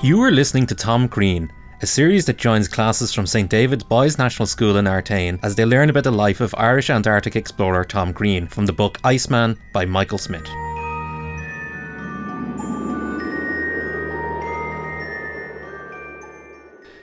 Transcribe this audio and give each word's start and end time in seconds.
You 0.00 0.22
are 0.22 0.30
listening 0.30 0.64
to 0.68 0.76
Tom 0.76 1.08
Crean, 1.08 1.50
a 1.82 1.86
series 1.86 2.24
that 2.26 2.36
joins 2.36 2.68
classes 2.68 3.12
from 3.12 3.26
St 3.26 3.50
David's 3.50 3.82
Boys 3.82 4.16
National 4.16 4.46
School 4.46 4.76
in 4.76 4.84
Artane 4.84 5.40
as 5.42 5.56
they 5.56 5.64
learn 5.64 5.90
about 5.90 6.04
the 6.04 6.12
life 6.12 6.40
of 6.40 6.54
Irish 6.56 6.88
Antarctic 6.88 7.34
explorer 7.34 7.84
Tom 7.84 8.12
Crean 8.12 8.46
from 8.46 8.66
the 8.66 8.72
book 8.72 9.00
Iceman 9.02 9.58
by 9.72 9.86
Michael 9.86 10.18
Smith. 10.18 10.46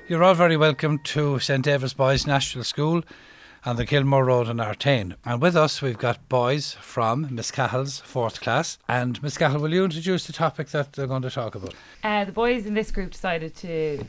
You're 0.08 0.24
all 0.24 0.34
very 0.34 0.56
welcome 0.56 1.00
to 1.00 1.38
St 1.40 1.66
David's 1.66 1.94
Boys 1.94 2.26
National 2.26 2.64
School 2.64 3.04
on 3.66 3.78
the 3.78 3.86
Kilmore 3.86 4.26
Road 4.26 4.48
in 4.48 4.58
Artane. 4.58 5.16
And 5.26 5.42
with 5.42 5.56
us, 5.56 5.82
we've 5.82 5.98
got 5.98 6.30
boys 6.30 6.74
from 6.74 7.34
Miss 7.34 7.50
Cahill's 7.50 8.00
fourth 8.00 8.40
class. 8.40 8.78
And 8.88 9.22
Miss 9.24 9.40
Cahill, 9.40 9.60
will 9.60 9.74
you 9.74 9.84
introduce 9.84 10.28
the 10.28 10.34
topic 10.34 10.70
that 10.70 10.94
they're 10.94 11.08
going 11.08 11.24
to 11.24 11.32
talk 11.32 11.56
about? 11.56 11.74
Uh, 12.04 12.26
the 12.26 12.32
boys 12.32 12.68
in 12.68 12.76
this 12.76 12.92
group 12.92 13.12
decided 13.12 13.56
to 13.56 14.06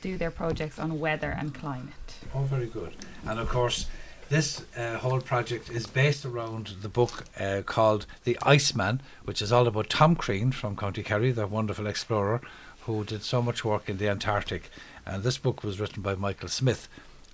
do 0.00 0.16
their 0.16 0.30
projects 0.30 0.78
on 0.78 0.98
weather 0.98 1.30
and 1.30 1.54
climate. 1.54 2.16
Oh, 2.34 2.44
very 2.44 2.66
good. 2.66 2.96
And 3.26 3.38
of 3.38 3.50
course, 3.50 3.88
this 4.30 4.64
uh, 4.74 4.96
whole 4.96 5.20
project 5.20 5.68
is 5.70 5.86
based 5.86 6.24
around 6.24 6.76
the 6.80 6.88
book 6.88 7.24
uh, 7.38 7.60
called 7.66 8.06
The 8.24 8.38
Iceman, 8.42 9.02
which 9.24 9.42
is 9.42 9.52
all 9.52 9.66
about 9.66 9.90
Tom 9.90 10.16
Crean 10.16 10.50
from 10.50 10.76
County 10.76 11.02
Kerry, 11.02 11.30
the 11.30 11.46
wonderful 11.46 11.86
explorer 11.86 12.40
who 12.86 13.04
did 13.04 13.22
so 13.22 13.42
much 13.42 13.64
work 13.64 13.88
in 13.88 13.98
the 13.98 14.08
Antarctic. 14.08 14.70
And 15.04 15.22
this 15.22 15.36
book 15.36 15.62
was 15.62 15.78
written 15.78 16.02
by 16.02 16.14
Michael 16.14 16.48
Smith. 16.48 16.88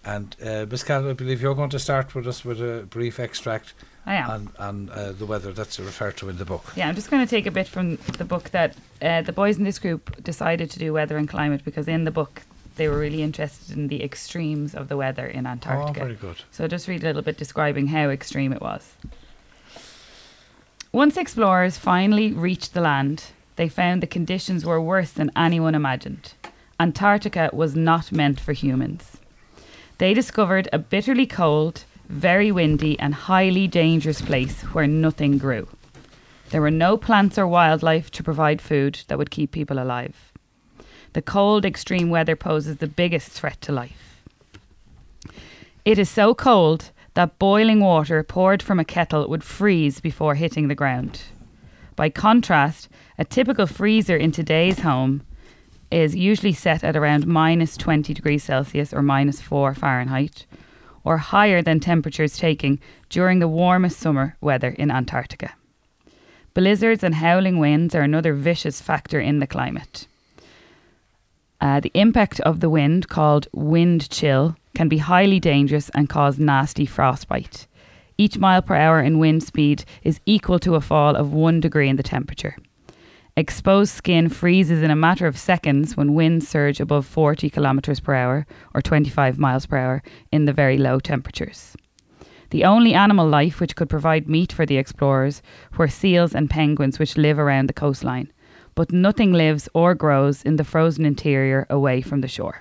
And 0.05 0.35
uh, 0.43 0.67
Miss 0.71 0.83
Cahill, 0.83 1.11
I 1.11 1.13
believe 1.13 1.43
you're 1.43 1.55
going 1.55 1.71
to 1.71 1.79
start 1.79 2.15
with 2.15 2.27
us 2.27 2.45
with 2.45 2.61
a 2.61 2.87
brief 2.89 3.21
extract 3.21 3.75
I 4.07 4.15
am. 4.15 4.31
on, 4.31 4.53
on 4.59 4.91
uh, 4.91 5.13
the 5.13 5.27
weather 5.27 5.53
that's 5.53 5.79
referred 5.79 6.17
to 6.19 6.29
in 6.31 6.39
the 6.39 6.47
book. 6.47 6.73
Yeah, 6.75 6.89
I'm 6.89 6.95
just 6.95 7.11
going 7.11 7.25
to 7.25 7.29
take 7.29 7.47
a 7.47 7.51
bit 7.51 7.69
from 7.69 7.97
the 8.17 8.25
book 8.25 8.51
that 8.51 8.77
uh, 9.03 9.23
the 9.23 9.33
boys 9.33 9.59
in 9.59 9.65
this 9.65 9.79
group 9.79 10.23
decided 10.23 10.71
to 10.71 10.79
do 10.79 10.93
weather 10.93 11.19
and 11.19 11.29
climate 11.29 11.65
because 11.65 11.87
in 11.87 12.05
the 12.05 12.11
book 12.11 12.43
they 12.77 12.89
were 12.89 12.99
really 12.99 13.23
interested 13.23 13.77
in 13.77 13.89
the 13.89 14.03
extremes 14.03 14.75
of 14.75 14.89
the 14.89 14.97
weather 14.97 15.27
in 15.27 15.47
Antarctica. 15.47 16.01
Oh, 16.01 16.05
very 16.05 16.15
good. 16.15 16.37
So 16.51 16.67
just 16.67 16.89
read 16.89 17.03
a 17.03 17.07
little 17.07 17.23
bit 17.23 17.37
describing 17.37 17.89
how 17.89 18.09
extreme 18.09 18.55
it 18.55 18.63
was. 18.63 18.95
Once 20.91 21.19
explorers 21.19 21.77
finally 21.77 22.33
reached 22.33 22.73
the 22.73 22.81
land, 22.81 23.27
they 23.57 23.69
found 23.69 24.03
the 24.03 24.07
conditions 24.07 24.65
were 24.65 24.81
worse 24.81 25.11
than 25.11 25.31
anyone 25.37 25.75
imagined. 25.75 26.33
Antarctica 26.81 27.51
was 27.53 27.77
not 27.77 28.11
meant 28.11 28.41
for 28.41 28.55
humans. 28.55 29.20
They 30.01 30.15
discovered 30.15 30.67
a 30.73 30.79
bitterly 30.79 31.27
cold, 31.27 31.85
very 32.09 32.51
windy, 32.51 32.99
and 32.99 33.15
highly 33.15 33.69
dangerous 33.69 34.23
place 34.23 34.63
where 34.73 34.87
nothing 34.87 35.37
grew. 35.37 35.69
There 36.49 36.63
were 36.63 36.71
no 36.71 36.97
plants 36.97 37.37
or 37.37 37.47
wildlife 37.47 38.11
to 38.13 38.23
provide 38.23 38.63
food 38.63 39.05
that 39.09 39.19
would 39.19 39.31
keep 39.31 39.53
people 39.53 39.79
alive. 39.79 40.33
The 41.13 41.21
cold, 41.21 41.67
extreme 41.67 42.09
weather 42.09 42.35
poses 42.35 42.79
the 42.79 42.87
biggest 42.87 43.29
threat 43.29 43.61
to 43.61 43.73
life. 43.73 44.23
It 45.85 45.99
is 45.99 46.09
so 46.09 46.35
cold 46.35 46.93
that 47.13 47.39
boiling 47.39 47.81
water 47.81 48.23
poured 48.23 48.63
from 48.63 48.81
a 48.81 48.87
kettle 48.87 49.29
would 49.29 49.45
freeze 49.45 50.01
before 50.01 50.35
hitting 50.35 50.69
the 50.69 50.75
ground. 50.75 51.25
By 51.95 52.09
contrast, 52.09 52.89
a 53.19 53.27
typical 53.27 53.67
freezer 53.67 54.17
in 54.17 54.33
today's 54.33 54.81
home 54.81 55.27
is 55.91 56.15
usually 56.15 56.53
set 56.53 56.85
at 56.85 56.97
around 56.97 57.27
minus 57.27 57.77
20 57.77 58.15
degrees 58.15 58.45
Celsius 58.45 58.93
or 58.93 59.03
minus 59.03 59.41
4 59.41 59.75
Fahrenheit, 59.75 60.47
or 61.05 61.19
higher 61.19 61.63
than 61.63 61.81
temperatures 61.81 62.37
taking 62.37 62.79
during 63.09 63.39
the 63.39 63.49
warmest 63.49 63.99
summer 63.99 64.37
weather 64.41 64.71
in 64.71 64.91
Antarctica. 64.91 65.55
Blizzards 66.55 67.03
and 67.03 67.17
howling 67.17 67.59
winds 67.59 67.95
are 67.95 68.03
another 68.03 68.35
vicious 68.35 68.81
factor 68.81 69.21
in 69.21 69.39
the 69.39 69.47
climate. 69.47 70.07
Uh, 71.61 71.81
the 71.81 71.93
impact 71.95 72.41
of 72.41 72.61
the 72.61 72.71
wind, 72.71 73.09
called 73.09 73.47
wind 73.53 74.09
chill, 74.11 74.57
can 74.75 74.89
be 74.89 74.99
highly 74.99 75.39
dangerous 75.39 75.91
and 75.91 76.09
cause 76.09 76.39
nasty 76.39 76.87
frostbite. 76.87 77.67
Each 78.17 78.39
mile 78.39 78.63
per 78.63 78.75
hour 78.75 79.01
in 79.01 79.19
wind 79.19 79.43
speed 79.43 79.85
is 80.03 80.21
equal 80.27 80.59
to 80.61 80.75
a 80.75 80.81
fall 80.81 81.17
of 81.17 81.33
one 81.33 81.61
degree 81.61 81.89
in 81.89 81.97
the 81.97 82.03
temperature. 82.03 82.57
Exposed 83.41 83.95
skin 83.95 84.29
freezes 84.29 84.83
in 84.83 84.91
a 84.91 84.95
matter 84.95 85.27
of 85.27 85.39
seconds 85.39 85.97
when 85.97 86.13
winds 86.13 86.47
surge 86.47 86.79
above 86.79 87.07
40 87.07 87.49
kilometers 87.49 87.99
per 87.99 88.13
hour 88.13 88.47
or 88.75 88.83
25 88.83 89.39
miles 89.39 89.65
per 89.65 89.79
hour 89.79 90.03
in 90.31 90.45
the 90.45 90.53
very 90.53 90.77
low 90.77 91.01
temperatures. 91.01 91.75
The 92.51 92.67
only 92.67 92.93
animal 92.93 93.27
life 93.27 93.59
which 93.59 93.77
could 93.77 93.89
provide 93.89 94.29
meat 94.29 94.53
for 94.53 94.67
the 94.67 94.77
explorers 94.77 95.41
were 95.79 95.89
seals 95.89 96.35
and 96.35 96.51
penguins 96.51 96.99
which 96.99 97.17
live 97.17 97.39
around 97.39 97.71
the 97.71 97.73
coastline, 97.73 98.31
but 98.75 98.93
nothing 98.93 99.33
lives 99.33 99.71
or 99.73 99.95
grows 99.95 100.43
in 100.43 100.57
the 100.57 100.65
frozen 100.65 101.07
interior 101.07 101.67
away 101.71 102.03
from 102.03 102.21
the 102.21 102.29
shore. 102.29 102.61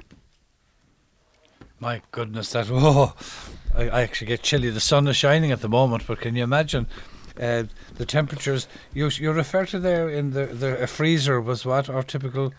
My 1.78 2.02
goodness, 2.12 2.54
that 2.54 2.68
oh, 2.72 3.16
I, 3.76 3.90
I 3.90 4.02
actually 4.04 4.28
get 4.28 4.44
chilly. 4.44 4.70
The 4.70 4.80
sun 4.80 5.10
is 5.10 5.18
shining 5.18 5.52
at 5.52 5.60
the 5.60 5.68
moment, 5.68 6.08
but 6.08 6.22
can 6.22 6.38
you 6.38 6.44
imagine 6.44 6.88
uh, 7.40 7.64
the 7.96 8.06
temperatures? 8.06 8.68
You 8.94 9.10
you 9.20 9.32
refer 9.32 9.66
to 9.66 9.80
there 9.80 10.10
in 10.10 10.32
the 10.32 10.46
the 10.46 10.84
a 10.84 10.88
freezer 10.88 11.40
was 11.42 11.66
what 11.66 11.90
our 11.90 12.04
typical? 12.04 12.54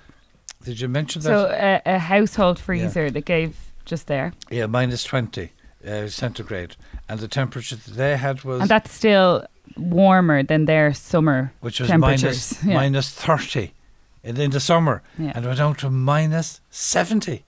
Did 0.64 0.80
you 0.80 0.88
mention 0.88 1.22
that? 1.22 1.28
So 1.28 1.46
a, 1.50 1.82
a 1.94 1.98
household 1.98 2.58
freezer 2.58 3.10
that 3.10 3.24
gave 3.24 3.54
just 3.84 4.06
there, 4.06 4.32
yeah, 4.50 4.66
minus 4.66 5.04
twenty 5.04 5.52
uh, 5.86 6.08
centigrade, 6.08 6.76
and 7.08 7.20
the 7.20 7.28
temperature 7.28 7.76
that 7.76 7.94
they 7.94 8.16
had 8.16 8.44
was 8.44 8.60
and 8.60 8.68
that's 8.70 8.92
still 8.92 9.46
warmer 9.76 10.42
than 10.42 10.64
their 10.66 10.92
summer 10.92 11.52
which 11.60 11.80
was 11.80 11.88
temperatures. 11.88 12.58
minus, 12.62 12.64
minus 12.64 13.10
thirty 13.10 13.72
in, 14.22 14.36
in 14.41 14.50
the 14.50 14.60
summer, 14.60 15.02
Yeah. 15.18 15.32
and 15.34 15.47
went 15.47 15.58
down 15.58 15.74
to 15.76 15.91
minus 15.91 16.60
seventy. 16.70 17.44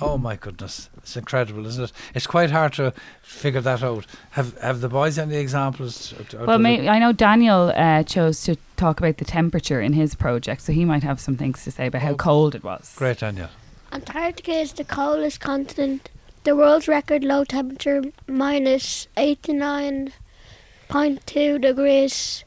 Oh 0.00 0.18
my 0.18 0.34
goodness, 0.36 0.90
it's 0.96 1.16
incredible, 1.16 1.64
isn't 1.66 1.84
it? 1.84 1.92
It's 2.14 2.26
quite 2.26 2.50
hard 2.50 2.72
to 2.74 2.92
figure 3.22 3.60
that 3.60 3.80
out. 3.82 4.06
Have 4.32 4.58
have 4.58 4.80
the 4.80 4.88
boys 4.88 5.18
any 5.18 5.36
examples? 5.36 6.12
out- 6.18 6.34
out 6.34 6.46
Well, 6.48 6.58
may, 6.58 6.88
I 6.88 6.98
know 6.98 7.12
Daniel 7.12 7.72
uh, 7.76 8.02
chose 8.02 8.42
to 8.42 8.56
talk 8.76 8.98
about 8.98 9.18
the 9.18 9.24
temperature 9.24 9.80
in 9.80 9.92
his 9.92 10.16
project, 10.16 10.62
so 10.62 10.72
he 10.72 10.84
might 10.84 11.04
have 11.04 11.20
some 11.20 11.36
things 11.36 11.62
to 11.64 11.70
say 11.70 11.86
about 11.86 12.02
how 12.02 12.10
Oh, 12.10 12.16
cold 12.16 12.54
it 12.56 12.64
was. 12.64 12.92
Great, 12.96 13.18
Daniel. 13.18 13.48
Antarctica 13.92 14.50
is 14.52 14.72
the 14.72 14.82
coldest 14.84 15.38
continent. 15.40 16.10
The 16.42 16.56
world's 16.56 16.88
record 16.88 17.22
low 17.22 17.44
temperature 17.44 18.02
minus 18.26 19.06
89.2 19.16 21.60
degrees, 21.60 22.44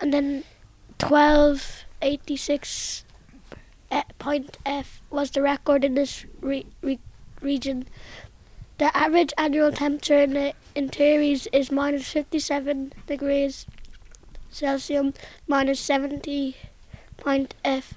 and 0.00 0.12
then 0.12 0.44
1286 1.00 3.03
eh, 3.03 3.03
point 4.18 4.58
F 4.66 5.00
was 5.10 5.30
the 5.30 5.42
record 5.42 5.84
in 5.84 5.94
this 5.94 6.24
re- 6.40 6.66
re- 6.82 6.98
region. 7.40 7.86
The 8.78 8.96
average 8.96 9.32
annual 9.38 9.70
temperature 9.70 10.20
in 10.20 10.34
the 10.34 10.54
interiors 10.74 11.46
is 11.52 11.70
minus 11.70 12.08
57 12.10 12.92
degrees 13.06 13.66
Celsius, 14.50 15.14
minus 15.46 15.80
70 15.80 16.56
point 17.16 17.54
F. 17.64 17.94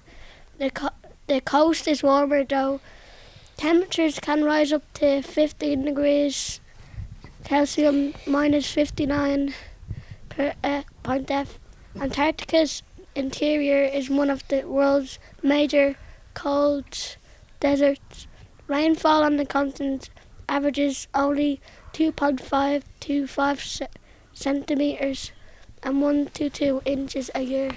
The, 0.57 0.69
co- 0.69 0.89
the 1.27 1.41
coast 1.41 1.87
is 1.87 2.03
warmer 2.03 2.43
though. 2.43 2.79
Temperatures 3.57 4.19
can 4.19 4.43
rise 4.43 4.71
up 4.71 4.83
to 4.93 5.21
15 5.21 5.85
degrees 5.85 6.59
Celsius, 7.47 8.13
minus 8.27 8.71
59 8.71 9.53
per 10.29 10.53
uh, 10.63 10.83
point 11.01 11.31
F. 11.31 11.59
Antarctica's 11.99 12.83
interior 13.17 13.83
is 13.83 14.09
one 14.09 14.29
of 14.29 14.47
the 14.47 14.63
world's 14.63 15.19
major 15.43 15.95
cold 16.33 17.17
deserts. 17.59 18.27
Rainfall 18.67 19.23
on 19.23 19.37
the 19.37 19.45
continent 19.45 20.09
averages 20.49 21.07
only 21.15 21.59
2.5 21.93 22.83
to 23.01 23.27
5 23.27 23.81
centimeters 24.33 25.31
and 25.83 26.01
1 26.01 26.27
to 26.33 26.49
2 26.49 26.81
inches 26.85 27.29
a 27.33 27.41
year. 27.41 27.71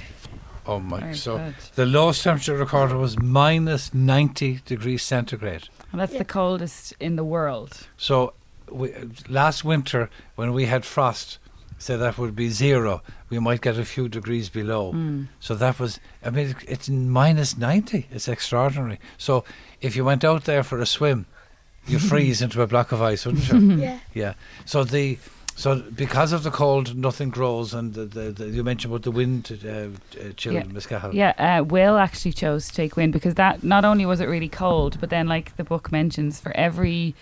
Oh 0.67 0.79
my! 0.79 1.01
Very 1.01 1.15
so 1.15 1.39
good. 1.39 1.55
the 1.75 1.87
lowest 1.87 2.23
temperature 2.23 2.55
recorded 2.57 2.97
was 2.97 3.19
minus 3.19 3.95
ninety 3.95 4.61
degrees 4.67 5.03
centigrade. 5.03 5.69
And 5.91 6.01
that's 6.01 6.13
Yeah. 6.13 6.19
the 6.19 6.25
coldest 6.27 6.93
in 7.01 7.17
the 7.17 7.25
world. 7.25 7.89
So 7.97 8.35
we, 8.71 8.93
last 9.29 9.65
winter 9.65 10.11
when 10.37 10.53
we 10.53 10.67
had 10.67 10.85
frost, 10.85 11.39
say 11.81 11.97
that 11.97 12.17
would 12.19 12.37
be 12.37 12.49
zero. 12.51 13.03
We 13.31 13.39
might 13.41 13.61
get 13.63 13.77
a 13.79 13.85
few 13.85 14.09
degrees 14.09 14.49
below. 14.49 14.93
Mm. 14.93 15.27
So 15.41 15.55
that 15.57 15.81
was. 15.81 15.99
I 16.25 16.31
mean, 16.31 16.51
it- 16.51 16.65
it's 16.69 16.89
minus 16.89 17.57
ninety. 17.59 18.07
It's 18.13 18.29
extraordinary. 18.29 18.99
So 19.19 19.45
if 19.81 19.97
you 19.97 20.05
went 20.05 20.25
out 20.25 20.45
there 20.45 20.63
for 20.63 20.79
a 20.81 20.87
swim, 20.87 21.27
you'd 21.89 22.03
freeze 22.13 22.43
into 22.43 22.63
a 22.63 22.67
block 22.67 22.93
of 22.93 23.01
ice, 23.03 23.27
wouldn't 23.27 23.49
you? 23.51 23.77
Yeah. 23.87 23.99
Yeah. 24.15 24.35
So 24.67 24.85
the 24.85 25.19
so 25.57 25.81
because 25.95 26.33
of 26.33 26.43
the 26.43 26.51
cold, 26.51 26.97
nothing 26.97 27.29
grows, 27.31 27.75
and 27.75 27.93
the, 27.93 28.05
the, 28.07 28.31
the, 28.33 28.47
you 28.49 28.65
mentioned 28.65 28.93
about 28.95 29.03
the 29.03 29.11
wind 29.11 29.61
uh, 29.65 29.69
uh, 29.69 30.33
chill, 30.37 30.55
Yeah. 30.55 30.63
Miss 30.65 30.87
Cahill. 30.87 31.15
Yeah, 31.15 31.35
uh, 31.61 31.65
Will 31.65 31.99
actually 31.99 32.33
chose 32.33 32.69
to 32.69 32.75
take 32.75 32.97
wind 32.97 33.13
because 33.13 33.35
that 33.35 33.63
not 33.63 33.85
only 33.85 34.07
was 34.07 34.21
it 34.21 34.27
really 34.27 34.49
cold, 34.49 34.99
but 35.01 35.11
then 35.11 35.27
like 35.29 35.57
the 35.57 35.65
book 35.65 35.93
mentions, 35.93 36.41
for 36.41 36.57
every 36.57 37.15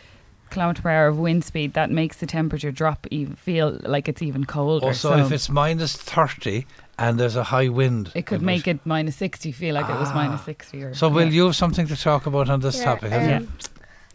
kilometer 0.50 0.82
per 0.82 0.90
hour 0.90 1.06
of 1.08 1.18
wind 1.18 1.44
speed, 1.44 1.74
that 1.74 1.90
makes 1.90 2.16
the 2.18 2.26
temperature 2.26 2.70
drop 2.72 3.06
even 3.10 3.36
feel 3.36 3.78
like 3.82 4.08
it's 4.08 4.22
even 4.22 4.44
colder. 4.44 4.86
Also, 4.86 5.10
so 5.16 5.24
if 5.24 5.32
it's 5.32 5.48
minus 5.48 5.96
thirty 5.96 6.66
and 6.98 7.18
there's 7.20 7.36
a 7.36 7.44
high 7.44 7.68
wind. 7.68 8.10
It 8.14 8.26
could 8.26 8.42
make 8.42 8.66
it 8.66 8.80
minus 8.84 9.14
60 9.16 9.52
feel 9.52 9.74
like 9.76 9.88
it 9.88 9.98
was 10.00 10.08
Ah. 10.10 10.14
minus 10.14 10.44
60. 10.44 10.82
Or, 10.82 10.94
So, 10.94 11.08
Will, 11.08 11.26
yeah. 11.26 11.30
you 11.30 11.44
have 11.46 11.54
something 11.54 11.86
to 11.86 11.96
talk 11.96 12.26
about 12.26 12.50
on 12.50 12.58
this 12.58 12.76
Yeah, 12.78 12.84
topic? 12.86 13.12
Have 13.12 13.22
you? 13.22 13.28
Yeah. 13.46 13.66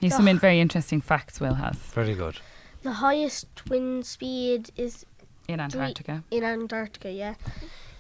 He's 0.02 0.14
some 0.16 0.28
in- 0.28 0.38
very 0.38 0.60
interesting 0.60 1.00
facts 1.00 1.40
Will 1.40 1.54
has 1.54 1.78
Very 1.94 2.14
good. 2.14 2.40
The 2.82 2.92
highest 2.94 3.48
wind 3.70 4.06
speed 4.06 4.72
is 4.76 5.06
in 5.48 5.62
Antarctica. 5.62 6.24
in 6.30 6.44
Antarctica, 6.44 7.10
yeah, 7.10 7.36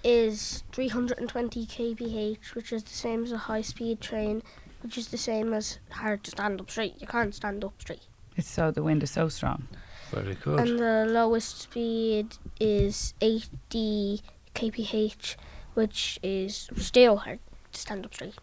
is 0.03 0.63
320 0.73 1.65
kph, 1.65 2.53
which 2.55 2.73
is 2.73 2.83
the 2.83 2.93
same 2.93 3.23
as 3.23 3.31
a 3.31 3.37
high 3.37 3.61
speed 3.61 4.01
train, 4.01 4.43
which 4.81 4.97
is 4.97 5.07
the 5.07 5.17
same 5.17 5.53
as 5.53 5.79
hard 5.91 6.23
to 6.25 6.31
stand 6.31 6.59
up 6.59 6.69
straight. 6.69 6.95
You 6.99 7.07
can't 7.07 7.33
stand 7.33 7.63
up 7.63 7.73
straight. 7.79 8.01
It's 8.35 8.49
so 8.49 8.71
the 8.71 8.83
wind 8.83 9.03
is 9.03 9.11
so 9.11 9.29
strong. 9.29 9.67
Very 10.11 10.35
good. 10.35 10.59
And 10.59 10.79
the 10.79 11.05
lowest 11.09 11.61
speed 11.61 12.37
is 12.59 13.13
80 13.21 14.21
kph, 14.55 15.35
which 15.73 16.19
is 16.21 16.69
still 16.77 17.17
hard 17.17 17.39
to 17.71 17.79
stand 17.79 18.05
up 18.05 18.13
straight. 18.13 18.35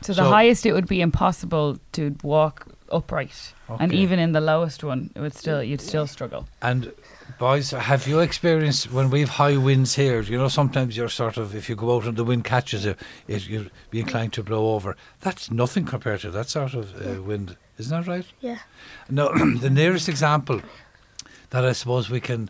So 0.00 0.12
the 0.12 0.22
So- 0.22 0.30
highest 0.30 0.66
it 0.66 0.72
would 0.72 0.88
be 0.88 1.00
impossible 1.00 1.78
to 1.92 2.16
walk 2.24 2.66
upright, 2.90 3.54
and 3.78 3.92
even 3.92 4.18
in 4.18 4.32
the 4.32 4.40
lowest 4.40 4.82
one, 4.82 5.10
it 5.14 5.20
would 5.20 5.34
still 5.34 5.62
you'd 5.62 5.80
still 5.80 6.06
struggle. 6.08 6.48
And 6.60 6.92
boys, 7.38 7.70
have 7.70 8.06
you 8.06 8.20
experienced 8.20 8.92
when 8.92 9.10
we've 9.10 9.28
high 9.28 9.56
winds 9.56 9.94
here? 9.94 10.20
You 10.22 10.38
know, 10.38 10.48
sometimes 10.48 10.96
you're 10.96 11.08
sort 11.08 11.36
of 11.36 11.54
if 11.54 11.68
you 11.68 11.76
go 11.76 11.96
out 11.96 12.04
and 12.04 12.16
the 12.16 12.24
wind 12.24 12.44
catches 12.44 12.84
you, 12.84 12.94
it, 13.28 13.48
you'd 13.48 13.70
be 13.90 14.00
inclined 14.00 14.32
to 14.34 14.42
blow 14.42 14.74
over. 14.74 14.96
That's 15.20 15.50
nothing 15.50 15.84
compared 15.84 16.20
to 16.20 16.30
that 16.30 16.48
sort 16.48 16.74
of 16.74 16.94
uh, 16.94 17.22
wind, 17.22 17.56
isn't 17.78 17.96
that 17.96 18.10
right? 18.10 18.26
Yeah. 18.40 18.58
No, 19.10 19.32
the 19.58 19.70
nearest 19.70 20.08
example 20.08 20.60
that 21.50 21.64
I 21.64 21.72
suppose 21.72 22.08
we 22.08 22.20
can, 22.20 22.48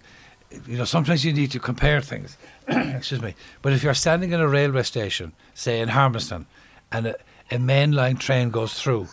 you 0.67 0.79
know, 0.79 0.85
sometimes 0.85 1.25
you 1.25 1.33
need 1.33 1.51
to 1.53 1.59
compare 1.59 2.01
things. 2.01 2.37
Excuse 2.69 3.23
me. 3.23 3.35
But 3.63 3.73
if 3.73 3.83
you're 3.83 3.95
standing 3.95 4.33
in 4.33 4.41
a 4.41 4.49
railway 4.49 4.83
station, 4.85 5.33
say 5.55 5.81
in 5.81 5.89
Harmonstown, 5.89 6.47
and 6.91 7.09
a, 7.09 7.17
a 7.51 7.57
mainline 7.57 8.19
train 8.19 8.51
goes 8.51 8.75
through, 8.75 9.09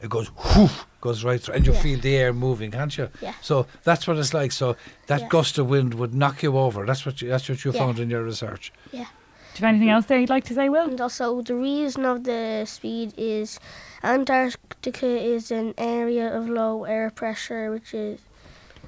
it 0.00 0.08
goes 0.10 0.28
whoof, 0.28 0.86
goes 1.00 1.24
right 1.24 1.40
through, 1.40 1.54
and 1.56 1.66
you 1.66 1.72
Yeah. 1.72 1.80
feel 1.82 1.98
the 2.00 2.16
air 2.16 2.32
moving, 2.32 2.70
can't 2.70 2.96
you? 2.96 3.08
Yeah. 3.20 3.34
So 3.42 3.66
that's 3.84 4.06
what 4.06 4.16
it's 4.16 4.32
like. 4.34 4.52
So 4.52 4.76
that 5.06 5.20
Yeah. 5.22 5.28
gust 5.28 5.58
of 5.58 5.68
wind 5.68 5.94
would 5.94 6.14
knock 6.14 6.42
you 6.42 6.56
over. 6.56 6.86
That's 6.86 7.04
what 7.04 7.20
you, 7.20 7.28
that's 7.28 7.48
what 7.48 7.64
you 7.64 7.72
Yeah. 7.72 7.80
found 7.80 7.98
in 7.98 8.08
your 8.10 8.22
research. 8.22 8.72
Yeah. 8.92 9.06
Do 9.54 9.62
you 9.62 9.66
have 9.66 9.74
anything 9.74 9.90
else 9.90 10.06
there 10.06 10.18
you'd 10.20 10.28
like 10.30 10.44
to 10.44 10.54
say, 10.54 10.68
Will? 10.68 10.84
And 10.88 11.00
also, 11.00 11.42
the 11.42 11.54
reason 11.54 12.04
of 12.04 12.22
the 12.24 12.64
speed 12.64 13.12
is 13.16 13.58
Antarctica 14.04 15.06
is 15.06 15.50
an 15.50 15.74
area 15.76 16.32
of 16.32 16.48
low 16.48 16.84
air 16.84 17.10
pressure, 17.10 17.70
which 17.72 17.92
is, 17.92 18.20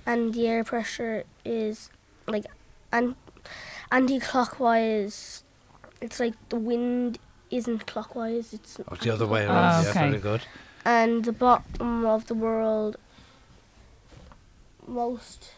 and 0.07 0.33
the 0.33 0.47
air 0.47 0.63
pressure 0.63 1.25
is 1.45 1.91
like 2.29 2.45
an, 2.93 3.17
anti-clockwise. 3.91 5.43
It's 6.01 6.21
like 6.21 6.35
the 6.51 6.57
wind 6.57 7.19
isn't 7.51 7.87
clockwise. 7.87 8.53
It's 8.53 8.79
Oh, 8.89 8.95
the 8.95 9.11
other 9.11 9.27
way 9.27 9.45
around. 9.45 9.83
Yeah, 9.83 9.83
ah, 9.87 9.91
okay. 9.91 10.09
very 10.11 10.19
good. 10.21 10.43
And 10.85 11.25
the 11.25 11.33
bottom 11.33 12.05
of 12.07 12.27
the 12.27 12.35
world 12.35 12.97
most 14.87 15.53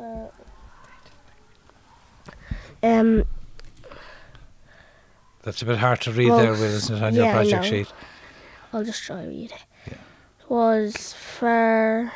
uh, 0.00 0.26
um 2.82 3.24
That's 5.42 5.62
a 5.62 5.64
bit 5.64 5.78
hard 5.78 6.00
to 6.02 6.12
read 6.12 6.30
Well, 6.30 6.38
there, 6.38 6.52
Will, 6.52 6.62
isn't 6.64 6.96
it, 6.96 7.02
on 7.02 7.14
your 7.14 7.24
yeah, 7.26 7.30
I 7.30 7.34
project 7.34 7.62
know. 7.62 7.68
sheet? 7.70 7.92
I'll 8.72 8.84
just 8.84 9.02
try 9.04 9.22
to 9.22 9.28
read 9.28 9.52
it. 9.52 9.64
Yeah. 9.86 9.98
Was 10.48 11.12
far 11.12 12.12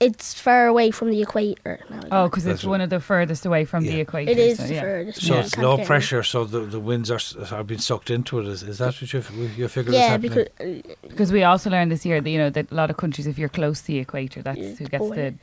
it's 0.00 0.32
far 0.34 0.66
away 0.68 0.90
from 0.92 1.10
the 1.10 1.20
equator 1.22 1.80
now. 1.90 2.00
Oh, 2.12 2.28
because 2.28 2.46
it's 2.46 2.62
right. 2.64 2.70
one 2.70 2.80
of 2.80 2.90
the 2.90 3.00
furthest 3.00 3.44
away 3.44 3.64
from 3.64 3.82
the 3.84 4.00
equator. 4.00 4.30
it 4.30 4.38
is 4.38 4.58
so, 4.58 4.66
the 4.68 4.74
yeah. 4.74 4.80
furthest. 4.80 5.22
So 5.26 5.34
yeah, 5.34 5.40
it's 5.40 5.58
low 5.58 5.78
pressure, 5.84 6.22
so 6.22 6.44
the, 6.44 6.60
the 6.60 6.78
winds 6.80 7.10
are 7.10 7.16
s- 7.16 7.34
are 7.52 7.64
being 7.64 7.80
sucked 7.80 8.10
into 8.10 8.38
it. 8.38 8.46
Is, 8.46 8.62
is 8.62 8.78
that 8.78 8.94
what 9.00 9.12
you 9.12 9.18
f- 9.18 9.58
you 9.58 9.66
figure 9.68 9.92
is 9.92 9.98
Yeah, 9.98 10.08
happening? 10.08 10.46
because 10.58 10.80
uh, 10.92 10.94
Because 11.08 11.32
we 11.32 11.42
also 11.42 11.68
learned 11.70 11.90
this 11.90 12.06
year 12.06 12.20
that 12.20 12.30
you 12.30 12.38
know 12.38 12.50
that 12.50 12.70
a 12.70 12.74
lot 12.74 12.90
of 12.90 12.96
countries, 12.96 13.26
if 13.26 13.38
you're 13.38 13.48
close 13.48 13.80
to 13.80 13.86
the 13.88 13.98
equator, 13.98 14.40
that's 14.42 14.78
who 14.78 14.84
gets 14.86 14.98
boiling. 14.98 15.16
the 15.18 15.34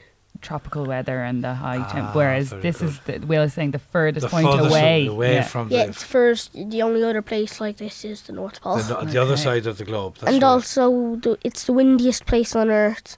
tropical 0.42 0.86
weather 0.86 1.22
and 1.24 1.44
the 1.44 1.54
high 1.56 1.78
Ah, 1.80 1.92
temp. 1.92 2.16
Whereas 2.16 2.50
this 2.50 2.80
good. 2.80 2.90
is 2.90 3.00
the, 3.08 3.19
Will 3.25 3.44
is 3.44 3.54
saying 3.54 3.72
the 3.72 3.80
furthest 3.80 4.25
the 4.25 4.30
point 4.30 4.48
furthest 4.48 4.69
away. 4.69 5.08
away 5.08 5.34
yeah. 5.36 5.44
from 5.44 5.69
yeah, 5.69 5.84
the, 5.84 5.90
it's 5.90 6.04
first. 6.04 6.54
The 6.54 6.81
only 6.81 7.04
other 7.04 7.22
place 7.22 7.60
like 7.60 7.78
this 7.78 8.06
is 8.06 8.22
the 8.24 8.34
North 8.34 8.62
Pole. 8.62 8.78
the, 8.78 9.01
no- 9.04 9.12
the 9.12 9.22
other 9.22 9.38
side 9.38 9.66
of 9.68 9.78
the 9.78 9.86
globe. 9.86 10.16
That's 10.19 10.31
and 10.34 10.44
right. 10.44 10.48
also, 10.50 11.16
the, 11.18 11.38
it's 11.44 11.63
the 11.66 11.74
windiest 11.74 12.25
place 12.25 12.56
on 12.56 12.69
Earth. 12.69 13.18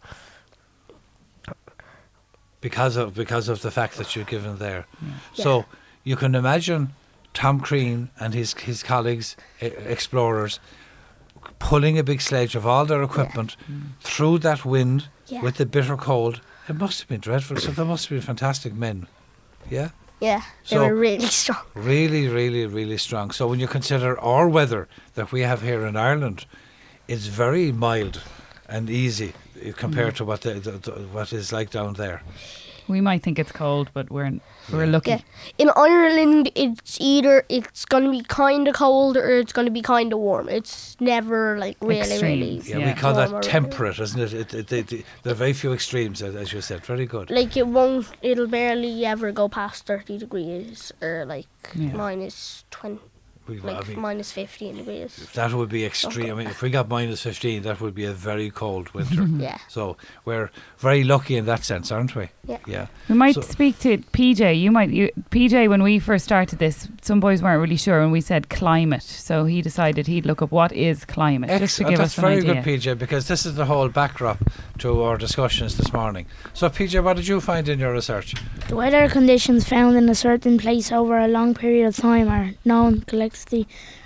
Because 2.62 2.96
of 2.98 3.14
because 3.14 3.50
of 3.50 3.62
the 3.62 3.72
fact 3.72 3.98
that 3.98 4.16
you're 4.16 4.26
given 4.26 4.58
there. 4.58 4.86
Yeah. 5.02 5.44
So 5.44 5.66
you 6.04 6.16
can 6.16 6.36
imagine 6.36 6.94
Tom 7.34 7.60
Crean 7.60 8.10
and 8.20 8.34
his 8.34 8.54
his 8.54 8.84
colleagues, 8.84 9.36
e- 9.62 9.66
explorers, 9.66 10.60
pulling 11.60 11.98
a 12.00 12.04
big 12.04 12.22
sledge 12.22 12.56
of 12.56 12.66
all 12.66 12.86
their 12.86 13.04
equipment 13.04 13.56
mm. 13.72 13.82
through 14.02 14.40
that 14.40 14.66
wind 14.66 15.10
Yeah. 15.28 15.42
with 15.44 15.56
the 15.58 15.66
bitter 15.66 15.98
cold. 15.98 16.42
It 16.68 16.76
must 16.76 17.00
have 17.00 17.08
been 17.08 17.22
dreadful. 17.22 17.58
So 17.58 17.72
they 17.72 17.84
must 17.84 18.06
have 18.06 18.16
been 18.18 18.26
fantastic 18.26 18.74
men. 18.74 19.08
Yeah. 19.70 19.90
Yeah, 20.20 20.42
they 20.70 20.76
So- 20.76 20.84
were 20.88 20.96
really 20.96 21.28
strong. 21.44 21.64
Really, 21.76 22.28
really, 22.28 22.66
really 22.66 22.98
strong. 22.98 23.32
So 23.32 23.48
when 23.48 23.60
you 23.60 23.68
consider 23.68 24.20
our 24.20 24.50
weather 24.50 24.88
that 25.14 25.32
we 25.32 25.42
have 25.42 25.62
here 25.62 25.86
in 25.86 25.96
Ireland, 25.96 26.46
it's 27.08 27.28
very 27.28 27.72
mild 27.72 28.22
and 28.68 28.90
easy 28.90 29.34
compared 29.74 30.14
Mm. 30.14 30.18
to 30.18 30.26
what 30.26 30.42
the, 30.42 30.54
the, 30.56 30.72
the, 30.72 30.92
what 31.12 31.34
is 31.34 31.52
like 31.52 31.70
down 31.72 31.94
there. 31.94 32.22
We 32.90 33.02
might 33.02 33.22
think 33.22 33.38
it's 33.38 33.52
cold, 33.52 33.90
but 33.94 34.10
we're 34.10 34.32
we're 34.72 34.88
lucky. 34.88 35.10
Yeah. 35.12 35.20
In 35.58 35.70
Ireland, 35.76 36.50
it's 36.56 36.98
either 37.02 37.44
it's 37.50 37.84
gonna 37.84 38.10
be 38.10 38.22
kind 38.24 38.66
of 38.66 38.76
cold 38.76 39.18
or 39.18 39.30
it's 39.40 39.52
gonna 39.52 39.72
be 39.72 39.82
kind 39.82 40.14
of 40.14 40.20
warm. 40.20 40.48
It's 40.48 40.96
never 41.02 41.58
like 41.60 41.76
really, 41.82 42.18
really. 42.22 42.62
Yeah, 42.64 42.78
Yeah. 42.78 42.86
we 42.88 42.94
call 43.02 43.14
warm 43.14 43.32
that 43.32 43.44
temperate, 43.44 44.00
isn't 44.00 44.22
it? 44.22 44.34
it, 44.34 44.54
it, 44.54 44.72
it, 44.72 44.94
it 44.94 45.06
there 45.24 45.34
are 45.34 45.36
very 45.36 45.52
few 45.52 45.74
extremes, 45.74 46.22
as, 46.22 46.34
as 46.36 46.54
you 46.54 46.62
said. 46.62 46.86
Very 46.86 47.06
good. 47.06 47.30
Like 47.30 47.58
it 47.58 47.68
won't. 47.68 48.08
It'll 48.22 48.48
barely 48.48 49.06
ever 49.06 49.34
go 49.34 49.50
past 49.50 49.86
thirty 49.86 50.18
degrees 50.18 50.94
or 51.02 51.26
like 51.26 51.48
Yeah. 51.76 51.92
minus 51.92 52.64
twenty, 52.72 53.02
We, 53.48 53.60
like 53.60 53.86
I 53.86 53.88
mean, 53.90 54.00
minus 54.02 54.32
fifteen 54.32 54.76
degrees. 54.78 55.30
that 55.34 55.54
would 55.54 55.70
be 55.70 55.86
extreme. 55.86 56.32
I 56.32 56.34
mean, 56.34 56.48
if 56.48 56.62
we 56.62 56.70
got 56.70 56.90
minus 56.90 57.22
15, 57.24 57.62
that 57.64 57.80
would 57.80 57.96
be 57.96 58.04
a 58.06 58.12
very 58.14 58.50
cold 58.52 58.90
winter. 58.94 59.26
Yeah. 59.40 59.58
so 59.70 59.96
we're 60.26 60.50
very 60.80 61.04
lucky 61.04 61.36
in 61.38 61.46
that 61.46 61.64
sense, 61.64 61.92
aren't 61.92 62.14
we? 62.16 62.30
Yeah. 62.46 62.58
Yeah. 62.68 62.88
We 63.08 63.16
might 63.16 63.36
So- 63.36 63.42
speak 63.42 63.80
to 63.80 63.98
PJ. 64.00 64.60
You 64.60 64.72
might, 64.72 64.90
you, 64.90 65.12
PJ. 65.32 65.70
When 65.70 65.82
we 65.84 66.00
first 66.00 66.26
started 66.26 66.60
this, 66.60 66.88
some 67.02 67.20
boys 67.20 67.42
weren't 67.42 67.62
really 67.62 67.78
sure, 67.78 68.02
and 68.02 68.12
we 68.12 68.20
said 68.22 68.50
climate. 68.50 69.04
So 69.04 69.46
he 69.46 69.62
decided 69.62 70.08
he'd 70.08 70.26
look 70.26 70.42
up 70.42 70.52
what 70.52 70.72
is 70.74 71.06
climate, 71.06 71.50
just 71.50 71.78
to 71.78 71.84
Excellent. 71.84 71.90
give 71.92 72.00
That's 72.00 72.12
us 72.14 72.18
an 72.18 72.22
very 72.24 72.38
idea. 72.42 72.54
good, 72.56 72.64
PJ, 72.82 72.98
because 73.00 73.28
this 73.28 73.46
is 73.46 73.56
the 73.56 73.66
whole 73.66 73.90
backdrop 73.90 74.40
to 74.80 75.02
our 75.04 75.18
discussions 75.18 75.78
this 75.78 75.94
morning. 75.94 76.26
So, 76.54 76.70
PJ, 76.70 77.02
what 77.04 77.16
did 77.18 77.28
you 77.28 77.40
find 77.40 77.68
in 77.70 77.80
your 77.80 77.94
research? 77.94 78.34
The 78.68 78.76
weather 78.76 79.08
conditions 79.10 79.68
found 79.68 79.96
in 79.96 80.10
a 80.10 80.16
certain 80.16 80.58
place 80.58 80.92
over 80.92 81.18
a 81.18 81.28
long 81.28 81.54
period 81.54 81.86
of 81.88 81.96
time 81.96 82.28
are 82.28 82.52
known 82.66 83.02
collectively 83.02 83.37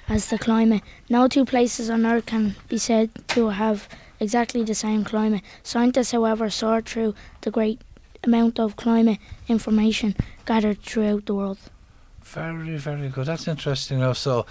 as 0.07 0.29
the 0.29 0.37
climate. 0.37 0.81
No 1.09 1.27
two 1.27 1.45
places 1.45 1.89
on 1.89 2.05
Earth 2.05 2.25
can 2.25 2.55
be 2.67 2.77
said 2.77 3.09
to 3.29 3.49
have 3.49 3.87
exactly 4.19 4.63
the 4.63 4.75
same 4.75 5.03
climate. 5.03 5.41
Scientists, 5.63 6.11
however, 6.11 6.49
sort 6.49 6.89
through 6.89 7.15
the 7.41 7.51
great 7.51 7.81
amount 8.23 8.59
of 8.59 8.75
climate 8.75 9.19
information 9.47 10.15
gathered 10.45 10.81
throughout 10.81 11.25
the 11.25 11.35
world. 11.35 11.57
Very, 12.23 12.77
very 12.77 13.09
good. 13.09 13.25
That's 13.25 13.47
interesting. 13.47 13.99
Now, 13.99 14.13
so 14.13 14.45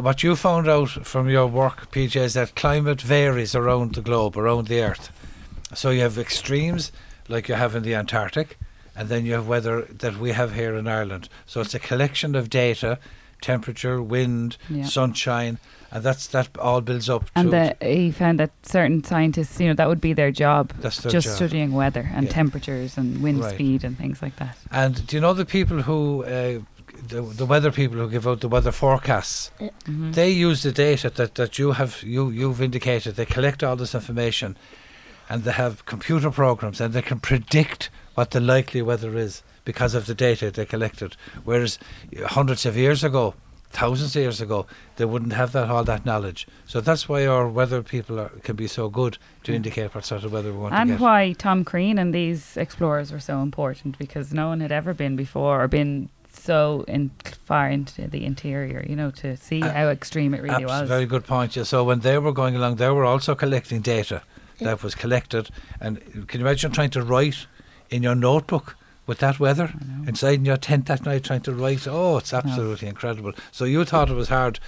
what 0.00 0.22
you 0.22 0.36
found 0.36 0.68
out 0.68 0.90
from 0.90 1.28
your 1.28 1.46
work, 1.46 1.90
PJ, 1.90 2.16
is 2.16 2.34
that 2.34 2.54
climate 2.54 3.00
varies 3.00 3.54
around 3.54 3.94
the 3.94 4.02
globe, 4.02 4.36
around 4.36 4.68
the 4.68 4.82
Earth. 4.82 5.10
So 5.74 5.90
you 5.90 6.00
have 6.02 6.18
extremes 6.18 6.92
like 7.28 7.48
you 7.48 7.54
have 7.54 7.74
in 7.74 7.82
the 7.82 7.94
Antarctic, 7.94 8.58
and 8.96 9.08
then 9.08 9.26
you 9.26 9.34
have 9.34 9.46
weather 9.46 9.82
that 9.82 10.18
we 10.18 10.32
have 10.32 10.54
here 10.54 10.74
in 10.74 10.88
Ireland. 10.88 11.28
So 11.46 11.60
it's 11.60 11.74
a 11.74 11.78
collection 11.78 12.34
of 12.34 12.48
data, 12.50 12.98
temperature, 13.40 14.02
wind, 14.02 14.56
Yeah. 14.68 14.84
sunshine, 14.84 15.58
and 15.90 16.02
that's 16.02 16.26
that 16.28 16.48
all 16.58 16.80
builds 16.80 17.08
up. 17.08 17.30
And 17.34 17.50
to, 17.50 17.74
the, 17.80 17.86
he 17.86 18.10
found 18.10 18.38
that 18.40 18.50
certain 18.62 19.02
scientists, 19.04 19.58
you 19.60 19.68
know, 19.68 19.74
that 19.74 19.88
would 19.88 20.00
be 20.00 20.12
their 20.12 20.30
job, 20.30 20.72
that's 20.80 20.98
their 21.00 21.12
just 21.12 21.26
job. 21.28 21.36
studying 21.36 21.72
weather 21.72 22.10
and 22.14 22.26
Yeah. 22.26 22.32
temperatures 22.32 22.98
and 22.98 23.22
wind 23.22 23.40
Right. 23.40 23.54
speed 23.54 23.84
and 23.84 23.96
things 23.96 24.20
like 24.22 24.36
that. 24.36 24.56
And 24.70 25.06
do 25.06 25.16
you 25.16 25.20
know 25.20 25.34
the 25.34 25.46
people 25.46 25.82
who, 25.82 26.24
uh, 26.24 26.58
the, 27.06 27.22
the 27.22 27.46
weather 27.46 27.70
people 27.70 27.96
who 27.98 28.10
give 28.10 28.26
out 28.26 28.40
the 28.40 28.48
weather 28.48 28.72
forecasts? 28.72 29.50
Mhm. 29.86 30.14
They 30.14 30.30
use 30.30 30.62
the 30.62 30.72
data 30.72 31.10
that, 31.10 31.36
that 31.36 31.58
you 31.58 31.72
have 31.72 32.02
you 32.02 32.28
you've 32.30 32.60
indicated. 32.60 33.14
They 33.16 33.24
collect 33.26 33.62
all 33.62 33.76
this 33.76 33.94
information, 33.94 34.56
and 35.30 35.44
they 35.44 35.52
have 35.52 35.84
computer 35.86 36.30
programs, 36.30 36.80
and 36.80 36.92
they 36.92 37.02
can 37.02 37.20
predict 37.20 37.88
what 38.14 38.32
the 38.32 38.40
likely 38.40 38.82
weather 38.82 39.16
is 39.16 39.42
because 39.68 39.94
of 39.94 40.06
the 40.06 40.14
data 40.14 40.50
they 40.50 40.64
collected. 40.64 41.14
Whereas 41.44 41.78
hundreds 42.38 42.64
of 42.64 42.74
years 42.74 43.04
ago, 43.04 43.34
thousands 43.68 44.16
of 44.16 44.22
years 44.22 44.40
ago, 44.40 44.66
they 44.96 45.04
wouldn't 45.04 45.34
have 45.34 45.52
that 45.52 45.68
all 45.68 45.84
that 45.84 46.06
knowledge. 46.06 46.48
So 46.66 46.80
that's 46.80 47.06
why 47.06 47.26
our 47.26 47.46
weather 47.46 47.82
people 47.82 48.18
are, 48.18 48.30
can 48.46 48.56
be 48.56 48.66
so 48.66 48.88
good 48.88 49.18
to 49.44 49.52
indicate 49.52 49.94
what 49.94 50.06
sort 50.06 50.24
of 50.24 50.32
weather 50.32 50.52
we 50.54 50.58
want 50.58 50.72
to 50.72 50.80
And 50.80 50.98
why 50.98 51.34
Tom 51.46 51.64
Crean 51.64 51.98
and 51.98 52.14
these 52.14 52.56
explorers 52.56 53.12
were 53.12 53.20
so 53.20 53.42
important 53.42 53.98
because 53.98 54.32
no 54.32 54.48
one 54.48 54.60
had 54.60 54.72
ever 54.72 54.94
been 54.94 55.16
before 55.16 55.62
or 55.62 55.68
been 55.68 56.08
so 56.32 56.82
in 56.88 57.10
far 57.44 57.68
into 57.68 58.08
the 58.08 58.24
interior, 58.24 58.80
you 58.88 58.96
know, 58.96 59.10
to 59.22 59.36
see 59.36 59.60
Uh, 59.62 59.70
how 59.70 59.86
extreme 59.88 60.32
it 60.32 60.40
really 60.40 60.64
was. 60.64 60.88
Very 60.88 61.04
good 61.14 61.26
point. 61.26 61.56
Yeah. 61.56 61.64
So 61.64 61.84
when 61.84 62.00
they 62.00 62.16
were 62.18 62.32
going 62.32 62.56
along, 62.56 62.76
they 62.76 62.88
were 62.88 63.04
also 63.04 63.34
collecting 63.34 63.82
data 63.82 64.22
that 64.60 64.82
was 64.82 64.94
collected. 64.94 65.50
And 65.78 65.92
can 66.28 66.40
you 66.40 66.46
imagine 66.46 66.72
trying 66.72 66.94
to 66.98 67.02
write 67.02 67.40
in 67.90 68.02
your 68.02 68.16
notebook 68.16 68.76
with 69.08 69.18
that 69.18 69.40
weather 69.40 69.72
inside 70.06 70.34
in 70.34 70.44
your 70.44 70.56
tent 70.58 70.86
that 70.86 71.04
night, 71.04 71.24
trying 71.24 71.40
to 71.40 71.52
write? 71.52 71.88
Oh, 71.88 72.18
it's 72.18 72.32
absolutely 72.32 72.86
incredible. 72.86 73.32
So 73.50 73.64
you 73.64 73.84
thought 73.84 74.10
it 74.10 74.14
was 74.14 74.28
hard 74.28 74.60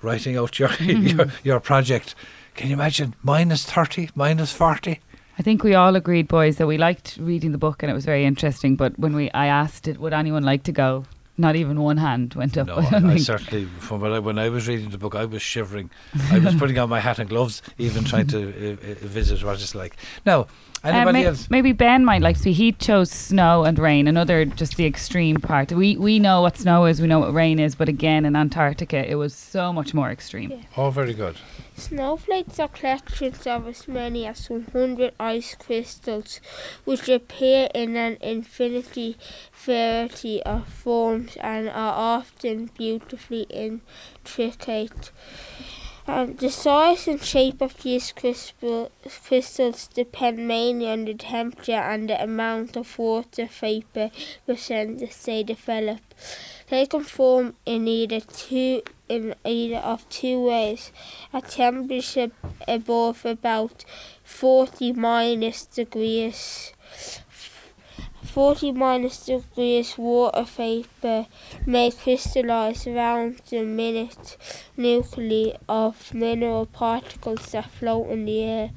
writing 0.00 0.38
out 0.38 0.58
your 0.58 0.72
your, 0.80 1.26
your 1.42 1.60
project. 1.60 2.14
Can 2.54 2.68
you 2.68 2.74
imagine 2.74 3.14
minus 3.22 3.64
thirty, 3.66 4.08
minus 4.14 4.52
forty? 4.52 5.00
I 5.38 5.42
think 5.42 5.64
we 5.64 5.74
all 5.74 5.96
agreed, 5.96 6.28
boys, 6.28 6.58
that 6.58 6.68
we 6.68 6.78
liked 6.78 7.16
reading 7.20 7.50
the 7.50 7.58
book 7.58 7.82
and 7.82 7.90
it 7.90 7.94
was 7.94 8.04
very 8.04 8.24
interesting. 8.24 8.76
But 8.76 8.96
when 8.98 9.16
we, 9.16 9.32
I 9.32 9.46
asked 9.46 9.88
it, 9.88 9.98
would 9.98 10.12
anyone 10.12 10.44
like 10.44 10.62
to 10.62 10.72
go? 10.72 11.06
Not 11.36 11.56
even 11.56 11.80
one 11.80 11.96
hand 11.96 12.34
went 12.34 12.56
up. 12.56 12.68
No, 12.68 12.74
I 12.76 12.86
I, 12.86 12.90
don't 12.90 13.06
I 13.06 13.14
think. 13.14 13.20
certainly. 13.26 13.64
From 13.80 14.00
when 14.00 14.12
I, 14.12 14.20
when 14.20 14.38
I 14.38 14.48
was 14.48 14.68
reading 14.68 14.90
the 14.90 14.98
book, 14.98 15.16
I 15.16 15.24
was 15.24 15.42
shivering. 15.42 15.90
I 16.30 16.38
was 16.38 16.54
putting 16.60 16.78
on 16.78 16.88
my 16.88 17.00
hat 17.00 17.18
and 17.18 17.28
gloves, 17.28 17.62
even 17.78 18.04
trying 18.04 18.28
to 18.28 18.38
uh, 18.38 18.72
uh, 18.74 18.94
visit 19.00 19.42
what 19.42 19.54
it's 19.60 19.74
like. 19.74 19.96
Now, 20.24 20.46
Uh, 20.84 20.88
anybody 20.88 21.20
may- 21.20 21.26
else? 21.26 21.48
Maybe 21.50 21.72
Ben 21.72 22.04
might 22.04 22.20
like 22.20 22.38
to. 22.42 22.52
He 22.52 22.72
chose 22.72 23.10
snow 23.10 23.64
and 23.64 23.78
rain. 23.78 24.06
Another 24.06 24.44
just 24.44 24.76
the 24.76 24.84
extreme 24.86 25.36
part. 25.36 25.72
We 25.72 25.96
we 25.96 26.18
know 26.18 26.42
what 26.42 26.58
snow 26.58 26.84
is. 26.84 27.00
We 27.00 27.06
know 27.06 27.20
what 27.20 27.32
rain 27.32 27.58
is. 27.58 27.74
But 27.74 27.88
again, 27.88 28.24
in 28.24 28.36
Antarctica, 28.36 29.10
it 29.10 29.14
was 29.14 29.34
so 29.34 29.72
much 29.72 29.94
more 29.94 30.10
extreme. 30.10 30.50
Yeah. 30.50 30.62
Oh, 30.76 30.90
very 30.90 31.14
good. 31.14 31.36
Snowflakes 31.76 32.60
are 32.60 32.68
collections 32.68 33.48
of 33.48 33.66
as 33.66 33.88
many 33.88 34.26
as 34.26 34.48
100 34.48 35.12
ice 35.18 35.56
crystals, 35.56 36.40
which 36.84 37.08
appear 37.08 37.68
in 37.74 37.96
an 37.96 38.16
infinity 38.20 39.16
variety 39.52 40.40
of 40.44 40.68
forms 40.68 41.36
and 41.40 41.68
are 41.68 41.94
often 42.16 42.70
beautifully 42.78 43.42
intricate. 43.50 45.10
And 46.06 46.38
the 46.38 46.50
size 46.50 47.08
and 47.08 47.22
shape 47.22 47.62
of 47.62 47.82
these 47.82 48.12
crystal, 48.12 48.92
crystals 49.26 49.88
depend 49.88 50.46
mainly 50.46 50.86
on 50.86 51.06
the 51.06 51.14
temperature 51.14 51.72
and 51.72 52.10
the 52.10 52.22
amount 52.22 52.76
of 52.76 52.98
water 52.98 53.46
vapor 53.46 54.10
percentage 54.46 55.16
they 55.22 55.42
develop. 55.42 56.00
They 56.68 56.84
can 56.84 57.04
form 57.04 57.54
in 57.64 57.88
either 57.88 58.20
two 58.20 58.82
in 59.08 59.34
either 59.44 59.76
of 59.76 60.06
two 60.10 60.42
ways. 60.42 60.92
At 61.32 61.48
temperature 61.48 62.30
above 62.68 63.24
about 63.24 63.86
40 64.24 64.92
minus 64.92 65.64
degrees 65.64 66.73
40 68.34 68.72
minus 68.72 69.26
degrees 69.26 69.96
water 69.96 70.42
vapor 70.42 71.26
may 71.66 71.88
crystallize 71.92 72.84
around 72.84 73.40
the 73.48 73.62
minute 73.62 74.36
nuclei 74.76 75.52
of 75.68 76.12
mineral 76.12 76.66
particles 76.66 77.52
that 77.52 77.70
float 77.70 78.10
in 78.10 78.24
the 78.24 78.42
air. 78.42 78.70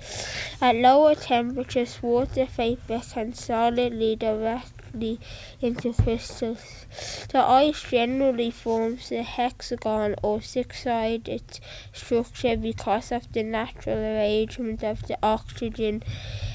At 0.62 0.76
lower 0.76 1.16
temperatures, 1.16 2.04
water 2.04 2.46
vapor 2.46 3.02
can 3.12 3.34
solidly 3.34 4.16
directly 4.16 5.20
into 5.60 5.92
crystals. 5.92 6.86
The 7.32 7.40
ice 7.40 7.82
generally 7.82 8.52
forms 8.52 9.12
a 9.12 9.24
hexagon 9.24 10.16
or 10.22 10.40
six-sided 10.42 11.60
structure 11.94 12.58
because 12.58 13.12
of 13.12 13.32
the 13.34 13.42
natural 13.42 13.98
arrangement 13.98 14.84
of 14.84 15.02
the 15.08 15.18
oxygen 15.24 16.04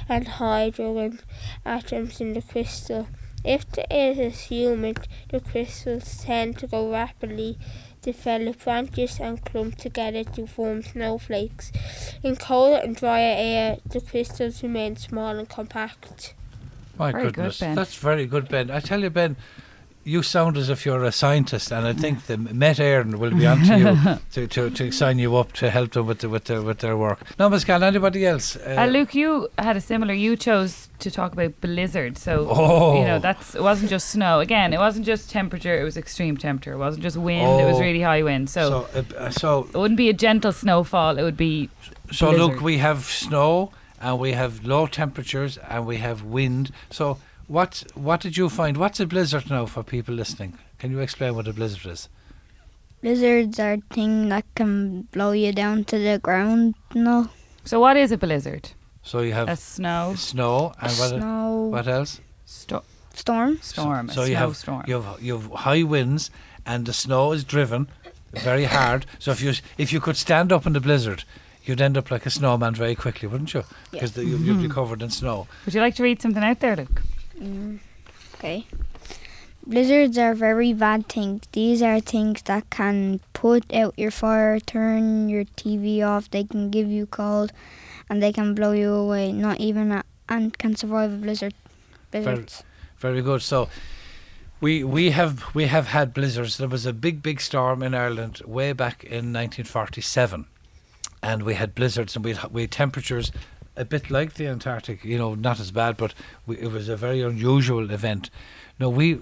and 0.08 0.26
hydrogen 0.26 1.20
atoms 1.64 2.20
in 2.20 2.32
the 2.34 2.42
crystal. 2.42 2.91
If 3.44 3.70
the 3.72 3.92
air 3.92 4.12
is 4.12 4.42
humid, 4.42 5.08
the 5.30 5.40
crystals 5.40 6.22
tend 6.24 6.58
to 6.58 6.66
go 6.66 6.90
rapidly 6.90 7.58
develop 8.02 8.64
branches 8.64 9.18
and 9.20 9.44
clump 9.44 9.76
together 9.78 10.24
to 10.24 10.46
form 10.46 10.82
snowflakes. 10.82 11.72
In 12.22 12.36
colder 12.36 12.76
and 12.76 12.96
drier 12.96 13.34
air, 13.38 13.78
the 13.88 14.00
crystals 14.00 14.62
remain 14.62 14.96
small 14.96 15.38
and 15.38 15.48
compact. 15.48 16.34
My 16.98 17.12
Very 17.12 17.24
good, 17.24 17.34
goodness, 17.34 17.60
Ben. 17.60 17.74
that's 17.74 17.96
very 17.96 18.26
good, 18.26 18.48
Ben. 18.48 18.70
I 18.70 18.80
tell 18.80 19.00
you, 19.00 19.10
Ben, 19.10 19.36
you 20.04 20.22
sound 20.22 20.56
as 20.56 20.68
if 20.68 20.84
you're 20.84 21.04
a 21.04 21.12
scientist, 21.12 21.70
and 21.72 21.86
I 21.86 21.92
think 21.92 22.26
the 22.26 22.36
Met 22.62 22.78
Éireann 22.78 23.16
will 23.16 23.30
be 23.30 23.46
on 23.46 23.60
to 23.64 23.78
you 23.78 24.18
to, 24.32 24.46
to, 24.48 24.70
to 24.70 24.90
sign 24.90 25.18
you 25.18 25.36
up 25.36 25.52
to 25.54 25.70
help 25.70 25.92
them 25.92 26.06
with 26.06 26.18
the, 26.20 26.28
with 26.28 26.44
their 26.44 26.60
with 26.62 26.78
their 26.78 26.96
work. 26.96 27.20
No, 27.38 27.48
Miss 27.48 27.64
Cal, 27.64 27.82
anybody 27.84 28.26
else? 28.26 28.56
Uh, 28.56 28.86
Luke, 28.90 29.14
you 29.14 29.48
had 29.58 29.76
a 29.76 29.80
similar. 29.80 30.12
You 30.14 30.36
chose 30.36 30.88
to 30.98 31.10
talk 31.10 31.32
about 31.32 31.60
blizzard, 31.60 32.18
so 32.18 32.46
Oh. 32.50 32.98
you 32.98 33.04
know 33.06 33.18
that's 33.18 33.54
it 33.54 33.62
wasn't 33.62 33.90
just 33.90 34.08
snow. 34.10 34.40
Again, 34.40 34.72
it 34.72 34.78
wasn't 34.78 35.06
just 35.06 35.30
temperature; 35.30 35.78
it 35.80 35.84
was 35.84 35.96
extreme 35.96 36.36
temperature. 36.36 36.72
It 36.72 36.78
wasn't 36.78 37.02
just 37.02 37.16
wind; 37.16 37.60
it 37.60 37.64
was 37.66 37.76
Oh. 37.76 37.80
really 37.80 38.02
high 38.02 38.22
wind. 38.22 38.50
So, 38.50 38.86
so, 38.92 39.04
uh, 39.16 39.30
so 39.30 39.68
it 39.72 39.76
wouldn't 39.76 39.98
be 39.98 40.08
a 40.08 40.12
gentle 40.14 40.52
snowfall. 40.52 41.18
It 41.18 41.22
would 41.22 41.36
be 41.36 41.70
So 42.10 42.30
blizzard. 42.30 42.40
look, 42.54 42.60
we 42.60 42.78
have 42.78 43.04
snow 43.04 43.72
and 44.00 44.18
we 44.18 44.32
have 44.32 44.64
low 44.64 44.86
temperatures 44.88 45.58
and 45.68 45.86
we 45.86 45.98
have 45.98 46.24
wind. 46.24 46.72
So 46.90 47.18
what 47.48 47.84
what 47.94 48.20
did 48.20 48.36
you 48.36 48.48
find? 48.48 48.76
What's 48.76 49.00
a 49.00 49.06
blizzard 49.06 49.50
now 49.50 49.66
for 49.66 49.82
people 49.82 50.14
listening? 50.14 50.58
Can 50.78 50.90
you 50.90 51.00
explain 51.00 51.34
what 51.34 51.48
a 51.48 51.52
blizzard 51.52 51.90
is? 51.92 52.08
Blizzards 53.00 53.58
are 53.58 53.78
thing 53.90 54.28
that 54.28 54.44
can 54.54 55.02
blow 55.12 55.32
you 55.32 55.52
down 55.52 55.84
to 55.84 55.98
the 55.98 56.18
ground. 56.22 56.74
No, 56.94 57.30
So, 57.64 57.80
what 57.80 57.96
is 57.96 58.12
a 58.12 58.16
blizzard? 58.18 58.70
So 59.04 59.20
you 59.20 59.32
have 59.32 59.48
A 59.48 59.56
snow 59.56 60.14
snow 60.16 60.72
and 60.80 60.92
what 60.92 61.08
snow 61.10 61.68
what 61.72 61.88
else? 61.88 62.20
sto- 62.44 62.84
storm. 63.14 63.58
storm. 63.60 64.08
So 64.10 64.22
a 64.22 64.28
you 64.28 64.36
have 64.36 64.56
snowstorm. 64.56 64.84
you 64.86 65.00
have 65.02 65.20
you 65.22 65.32
have 65.38 65.50
high 65.52 65.82
winds 65.82 66.30
and 66.64 66.86
the 66.86 66.92
snow 66.92 67.32
is 67.32 67.42
driven 67.42 67.88
very 68.32 68.64
hard. 68.64 69.04
So 69.18 69.32
if 69.32 69.42
you 69.42 69.54
if 69.76 69.92
you 69.92 69.98
could 70.00 70.16
stand 70.16 70.52
up 70.52 70.66
in 70.66 70.72
the 70.72 70.80
blizzard, 70.80 71.24
you'd 71.64 71.80
end 71.80 71.96
up 71.98 72.12
like 72.12 72.24
a 72.26 72.30
snowman 72.30 72.74
very 72.76 72.94
quickly, 72.94 73.26
wouldn't 73.28 73.52
you? 73.52 73.64
Because 73.90 74.12
the, 74.12 74.24
you, 74.24 74.36
you'd 74.36 74.62
be 74.62 74.68
covered 74.78 75.02
in 75.02 75.10
snow. 75.10 75.48
Would 75.64 75.74
you 75.74 75.80
like 75.80 75.96
to 75.96 76.02
read 76.04 76.22
something 76.22 76.42
out 76.44 76.60
there, 76.60 76.76
Luke? 76.76 77.02
Mm, 77.42 77.80
okay. 78.34 78.66
Blizzards 79.66 80.18
are 80.18 80.34
very 80.34 80.72
bad 80.72 81.08
things. 81.08 81.42
These 81.52 81.82
are 81.82 82.00
things 82.00 82.42
that 82.42 82.70
can 82.70 83.20
put 83.32 83.72
out 83.72 83.94
your 83.96 84.10
fire, 84.10 84.58
turn 84.60 85.28
your 85.28 85.44
TV 85.44 86.04
off. 86.04 86.30
They 86.30 86.44
can 86.44 86.70
give 86.70 86.88
you 86.88 87.06
cold, 87.06 87.52
and 88.08 88.22
they 88.22 88.32
can 88.32 88.54
blow 88.54 88.72
you 88.72 88.92
away. 88.92 89.32
Not 89.32 89.60
even 89.60 89.92
a 89.92 90.04
ant 90.28 90.58
can 90.58 90.76
survive 90.76 91.12
a 91.12 91.16
blizzard. 91.16 91.54
Blizzards. 92.10 92.64
Very 92.98 93.22
good. 93.22 93.42
So 93.42 93.68
we 94.60 94.84
we 94.84 95.10
have 95.10 95.44
we 95.54 95.66
have 95.66 95.88
had 95.88 96.14
blizzards. 96.14 96.58
There 96.58 96.68
was 96.68 96.86
a 96.86 96.92
big 96.92 97.22
big 97.22 97.40
storm 97.40 97.82
in 97.82 97.94
Ireland 97.94 98.42
way 98.44 98.72
back 98.72 99.04
in 99.04 99.32
1947, 99.32 100.46
and 101.22 101.42
we 101.42 101.54
had 101.54 101.74
blizzards 101.74 102.16
and 102.16 102.24
we 102.24 102.34
had, 102.34 102.52
we 102.52 102.62
had 102.62 102.70
temperatures 102.70 103.32
a 103.76 103.84
bit 103.84 104.10
like 104.10 104.34
the 104.34 104.46
Antarctic. 104.46 105.04
You 105.04 105.18
know, 105.18 105.34
not 105.34 105.60
as 105.60 105.70
bad, 105.70 105.96
but 105.96 106.14
we, 106.46 106.58
it 106.58 106.70
was 106.70 106.88
a 106.88 106.96
very 106.96 107.22
unusual 107.22 107.90
event. 107.90 108.30
No, 108.78 108.88
we 108.88 109.20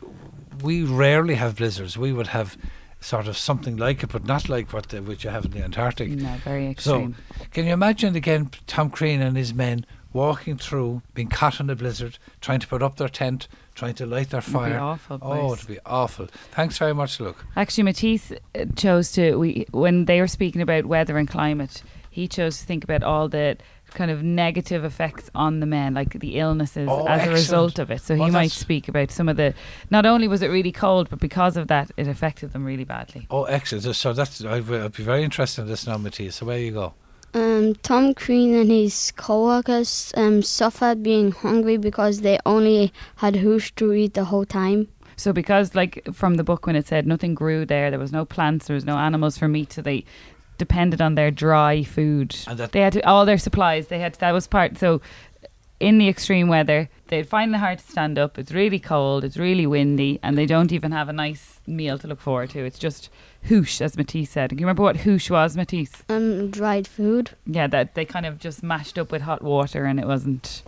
we 0.62 0.82
rarely 0.82 1.34
have 1.34 1.56
blizzards. 1.56 1.96
We 1.96 2.12
would 2.12 2.28
have 2.28 2.56
sort 3.00 3.26
of 3.26 3.36
something 3.36 3.76
like 3.76 4.02
it, 4.02 4.10
but 4.10 4.24
not 4.24 4.48
like 4.48 4.72
what 4.72 4.88
the, 4.90 5.02
which 5.02 5.24
you 5.24 5.30
have 5.30 5.46
in 5.46 5.52
the 5.52 5.62
Antarctic. 5.62 6.10
No, 6.10 6.34
very 6.44 6.68
extreme. 6.68 7.16
So, 7.38 7.44
can 7.52 7.66
you 7.66 7.72
imagine 7.72 8.14
again 8.14 8.50
Tom 8.66 8.90
Crean 8.90 9.22
and 9.22 9.36
his 9.36 9.54
men 9.54 9.86
walking 10.12 10.58
through, 10.58 11.02
being 11.14 11.28
caught 11.28 11.60
in 11.60 11.70
a 11.70 11.76
blizzard, 11.76 12.18
trying 12.40 12.60
to 12.60 12.66
put 12.66 12.82
up 12.82 12.96
their 12.96 13.08
tent, 13.08 13.48
trying 13.74 13.94
to 13.94 14.06
light 14.06 14.30
their 14.30 14.40
fire? 14.40 14.78
awful, 14.78 15.18
oh, 15.22 15.54
it'd 15.54 15.68
be 15.68 15.78
awful. 15.86 16.26
Thanks 16.50 16.78
very 16.78 16.94
much, 16.94 17.20
Luke. 17.20 17.44
Actually, 17.56 17.84
Matisse 17.84 18.32
uh, 18.32 18.64
chose 18.76 19.12
to 19.12 19.36
we 19.36 19.66
when 19.70 20.04
they 20.04 20.20
were 20.20 20.28
speaking 20.28 20.62
about 20.62 20.86
weather 20.86 21.16
and 21.16 21.28
climate. 21.28 21.82
He 22.10 22.26
chose 22.26 22.58
to 22.58 22.66
think 22.66 22.82
about 22.82 23.04
all 23.04 23.28
the 23.28 23.56
kind 23.94 24.10
of 24.10 24.22
negative 24.22 24.84
effects 24.84 25.30
on 25.34 25.60
the 25.60 25.66
men, 25.66 25.94
like 25.94 26.18
the 26.18 26.38
illnesses 26.38 26.88
Oh, 26.90 27.06
as 27.06 27.26
a 27.26 27.30
result 27.30 27.78
of 27.78 27.90
it. 27.90 28.00
So 28.00 28.14
Oh, 28.14 28.24
he 28.24 28.30
might 28.30 28.50
speak 28.50 28.88
about 28.88 29.10
some 29.10 29.28
of 29.28 29.36
the. 29.36 29.54
Not 29.90 30.06
only 30.06 30.28
was 30.28 30.42
it 30.42 30.48
really 30.48 30.72
cold, 30.72 31.08
but 31.10 31.18
because 31.20 31.56
of 31.56 31.68
that, 31.68 31.90
it 31.96 32.06
affected 32.06 32.52
them 32.52 32.64
really 32.64 32.84
badly. 32.84 33.26
Oh, 33.30 33.44
excellent. 33.44 33.94
So 33.96 34.12
that's 34.12 34.44
I'd, 34.44 34.70
I'd 34.72 34.92
be 34.96 35.02
very 35.02 35.22
interested 35.22 35.62
in 35.62 35.68
this 35.68 35.86
now, 35.86 35.96
Matthias. 35.98 36.36
So 36.36 36.46
where 36.46 36.58
you 36.58 36.72
go? 36.72 36.94
Um, 37.32 37.76
Tom 37.76 38.14
Crean 38.14 38.54
and 38.56 38.70
his 38.70 39.12
co-workers 39.16 40.12
um, 40.16 40.42
suffered 40.42 41.02
being 41.02 41.30
hungry 41.30 41.76
because 41.76 42.22
they 42.22 42.38
only 42.44 42.92
had 43.16 43.36
hoosh 43.36 43.70
to 43.76 43.92
eat 43.92 44.14
the 44.14 44.24
whole 44.24 44.44
time. 44.44 44.88
So 45.16 45.32
because 45.32 45.74
like 45.74 46.02
from 46.12 46.36
the 46.36 46.44
book 46.44 46.66
when 46.66 46.76
it 46.76 46.86
said 46.86 47.06
nothing 47.06 47.34
grew 47.34 47.66
there, 47.66 47.90
there 47.90 47.98
was 48.00 48.10
no 48.10 48.24
plants, 48.24 48.66
there 48.66 48.74
was 48.74 48.86
no 48.86 48.96
animals 48.96 49.36
for 49.36 49.48
meat, 49.48 49.72
so 49.72 49.82
they 49.82 50.04
depended 50.60 51.00
on 51.00 51.16
their 51.16 51.32
dry 51.32 51.82
food. 51.82 52.36
And 52.46 52.56
that- 52.58 52.70
they 52.72 52.82
had 52.82 52.92
to, 52.92 53.00
all 53.08 53.24
their 53.26 53.38
supplies. 53.38 53.88
They 53.88 53.98
had 53.98 54.14
that 54.14 54.30
was 54.32 54.46
part. 54.46 54.78
So 54.78 55.00
in 55.80 55.98
the 55.98 56.08
extreme 56.08 56.46
weather, 56.48 56.88
they'd 57.08 57.26
find 57.26 57.54
it 57.54 57.58
hard 57.58 57.78
to 57.78 57.84
stand 57.90 58.18
up. 58.18 58.38
It's 58.38 58.52
really 58.52 58.78
cold. 58.78 59.24
It's 59.24 59.38
really 59.38 59.66
windy, 59.66 60.20
and 60.22 60.36
they 60.38 60.44
don't 60.46 60.72
even 60.72 60.92
have 60.92 61.08
a 61.08 61.12
nice 61.12 61.60
meal 61.66 61.98
to 61.98 62.06
look 62.06 62.20
forward 62.20 62.50
to. 62.50 62.60
It's 62.64 62.78
just 62.78 63.08
hoosh, 63.44 63.80
as 63.80 63.96
Matisse 63.96 64.28
said. 64.30 64.50
Can 64.50 64.58
you 64.58 64.66
remember 64.66 64.82
what 64.82 64.98
hoosh 64.98 65.30
was, 65.30 65.56
Matisse? 65.56 66.02
Um, 66.10 66.50
dried 66.50 66.86
food. 66.86 67.30
Yeah, 67.46 67.66
that 67.68 67.94
they 67.94 68.04
kind 68.04 68.26
of 68.26 68.38
just 68.38 68.62
mashed 68.62 68.98
up 68.98 69.10
with 69.10 69.22
hot 69.22 69.42
water, 69.42 69.86
and 69.86 69.98
it 69.98 70.06
wasn't 70.06 70.62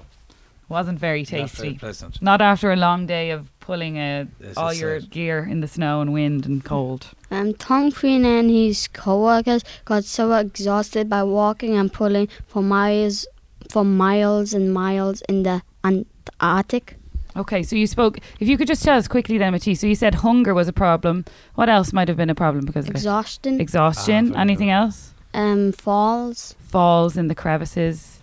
wasn't 0.69 0.99
very 0.99 1.21
Not 1.21 1.29
very 1.29 1.43
tasty. 1.43 1.75
pleasant. 1.75 2.23
Not 2.23 2.41
after 2.41 2.73
a 2.73 2.77
long 2.77 3.05
day 3.05 3.31
of 3.31 3.51
pulling 3.63 3.99
uh, 3.99 4.27
As 4.45 4.57
all 4.59 4.69
I 4.69 4.73
your 4.73 5.01
said. 5.01 5.11
gear 5.11 5.39
in 5.51 5.61
the 5.61 5.69
snow 5.69 6.01
and 6.03 6.13
wind 6.13 6.45
and 6.45 6.63
cold. 6.63 7.09
Um, 7.31 7.55
Tom 7.55 7.91
Crean 7.91 8.27
and 8.27 8.51
his 8.51 8.89
co-workers 8.89 9.63
got 9.87 10.05
so 10.05 10.33
exhausted 10.35 11.09
by 11.09 11.23
walking 11.23 11.75
and 11.77 11.91
pulling 11.91 12.29
for 12.47 12.63
miles, 12.63 13.27
for 13.71 13.85
miles 13.85 14.53
and 14.53 14.75
miles 14.75 15.23
in 15.23 15.43
the 15.45 15.63
Antarctic. 15.85 16.97
Okay, 17.35 17.63
so 17.63 17.77
you 17.77 17.87
spoke. 17.87 18.19
If 18.41 18.49
you 18.49 18.59
could 18.59 18.69
just 18.69 18.83
tell 18.85 18.99
us 18.99 19.09
quickly, 19.09 19.39
then, 19.39 19.53
Matisse. 19.53 19.81
So 19.81 19.87
you 19.87 19.95
said 19.95 20.17
hunger 20.17 20.53
was 20.53 20.69
a 20.69 20.73
problem. 20.73 21.25
What 21.55 21.71
else 21.71 21.91
might 21.93 22.09
have 22.09 22.17
been 22.19 22.29
a 22.29 22.35
problem 22.35 22.67
because 22.67 22.85
of 22.85 22.91
it? 22.91 22.99
Exhaustion, 22.99 23.59
Exhaustion. 23.61 24.35
Ah, 24.37 24.41
Anything 24.41 24.67
good. 24.69 24.75
else? 24.75 25.15
um, 25.33 25.73
falls, 25.73 26.55
Falls 26.61 27.17
in 27.17 27.29
the 27.29 27.35
crevices. 27.35 28.19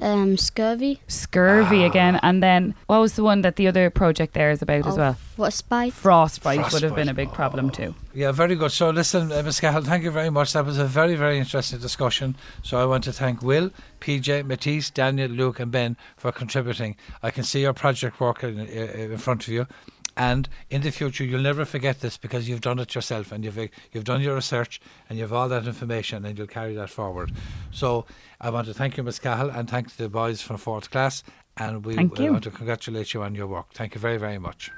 Um, 0.00 0.36
scurvy, 0.36 1.00
Scurvy 1.08 1.82
Ah. 1.84 1.86
again, 1.86 2.18
and 2.22 2.42
then 2.42 2.74
what 2.86 2.98
was 3.00 3.14
the 3.14 3.22
one 3.22 3.42
that 3.42 3.56
the 3.56 3.68
other 3.68 3.90
project 3.90 4.34
there 4.34 4.50
is 4.50 4.62
about 4.62 4.86
as 4.86 4.94
Oh, 4.94 5.00
well? 5.00 5.16
frostbite. 5.36 5.92
Frostbite, 5.92 6.72
would 6.72 6.82
have 6.82 6.94
been 6.94 7.08
a 7.08 7.14
big 7.14 7.32
problem 7.32 7.70
too. 7.70 7.94
Yeah, 8.14 8.32
very 8.32 8.56
good. 8.56 8.72
So, 8.72 8.90
listen, 8.90 9.30
uh, 9.32 9.42
Ms. 9.42 9.60
Cahill, 9.60 9.82
thank 9.82 10.04
you 10.04 10.10
very 10.10 10.30
much. 10.30 10.52
That 10.52 10.66
was 10.66 10.78
a 10.78 10.84
very, 10.84 11.14
very 11.14 11.38
interesting 11.38 11.78
discussion. 11.78 12.34
So, 12.62 12.78
I 12.78 12.84
want 12.84 13.04
to 13.04 13.12
thank 13.12 13.42
Will, 13.42 13.70
PJ, 14.00 14.42
Matisse, 14.44 14.90
Daniel, 14.90 15.28
Luke, 15.30 15.60
and 15.60 15.70
Ben 15.70 15.96
for 16.16 16.32
contributing. 16.32 16.96
I 17.22 17.30
can 17.30 17.44
see 17.44 17.60
your 17.60 17.72
project 17.72 18.20
work 18.20 18.42
in, 18.42 18.60
uh, 18.60 18.62
in 18.64 19.18
front 19.18 19.42
of 19.46 19.48
you. 19.52 19.66
And 20.16 20.48
in 20.70 20.82
the 20.82 20.90
future, 20.90 21.24
you'll 21.24 21.40
never 21.40 21.64
forget 21.64 22.00
this 22.00 22.16
because 22.16 22.48
you've 22.48 22.60
done 22.60 22.78
it 22.78 22.94
yourself 22.94 23.32
and 23.32 23.44
you've 23.44 23.58
you've 23.92 24.04
done 24.04 24.20
your 24.20 24.34
research 24.34 24.80
and 25.08 25.18
you've 25.18 25.32
all 25.32 25.48
that 25.48 25.66
information 25.66 26.24
and 26.24 26.36
you'll 26.36 26.46
carry 26.46 26.74
that 26.74 26.90
forward. 26.90 27.32
So 27.70 28.04
I 28.40 28.50
want 28.50 28.66
to 28.66 28.74
thank 28.74 28.96
you, 28.96 29.02
Ms. 29.02 29.18
Cahill, 29.18 29.50
and 29.50 29.70
thank 29.70 29.96
the 29.96 30.08
boys 30.08 30.42
from 30.42 30.58
fourth 30.58 30.90
class. 30.90 31.22
And 31.56 31.84
we 31.84 31.94
Thank 31.94 32.18
you. 32.18 32.32
want 32.32 32.44
to 32.44 32.50
congratulate 32.50 33.12
you 33.12 33.22
on 33.22 33.34
your 33.34 33.46
work. 33.46 33.72
Thank 33.74 33.94
you 33.94 34.00
very, 34.00 34.16
very 34.16 34.38
much. 34.38 34.70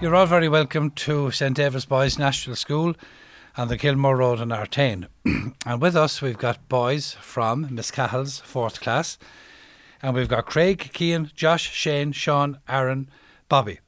You're 0.00 0.14
all 0.14 0.24
very 0.24 0.48
welcome 0.48 0.92
to 0.92 1.30
St 1.30 1.54
David's 1.54 1.84
Boys 1.84 2.18
National 2.18 2.56
School 2.56 2.94
on 3.60 3.68
the 3.68 3.76
Kilmore 3.76 4.16
Road 4.16 4.40
in 4.40 4.48
Artane. 4.48 5.06
and 5.66 5.82
with 5.82 5.94
us, 5.94 6.22
we've 6.22 6.38
got 6.38 6.66
boys 6.70 7.12
from 7.20 7.68
Miss 7.70 7.90
Cahill's 7.90 8.38
fourth 8.38 8.80
class. 8.80 9.18
And 10.00 10.14
we've 10.14 10.30
got 10.30 10.46
Craig, 10.46 10.88
Kean, 10.94 11.30
Josh, 11.34 11.70
Shane, 11.70 12.12
Sean, 12.12 12.58
Aaron, 12.66 13.10
Bobby. 13.50 13.80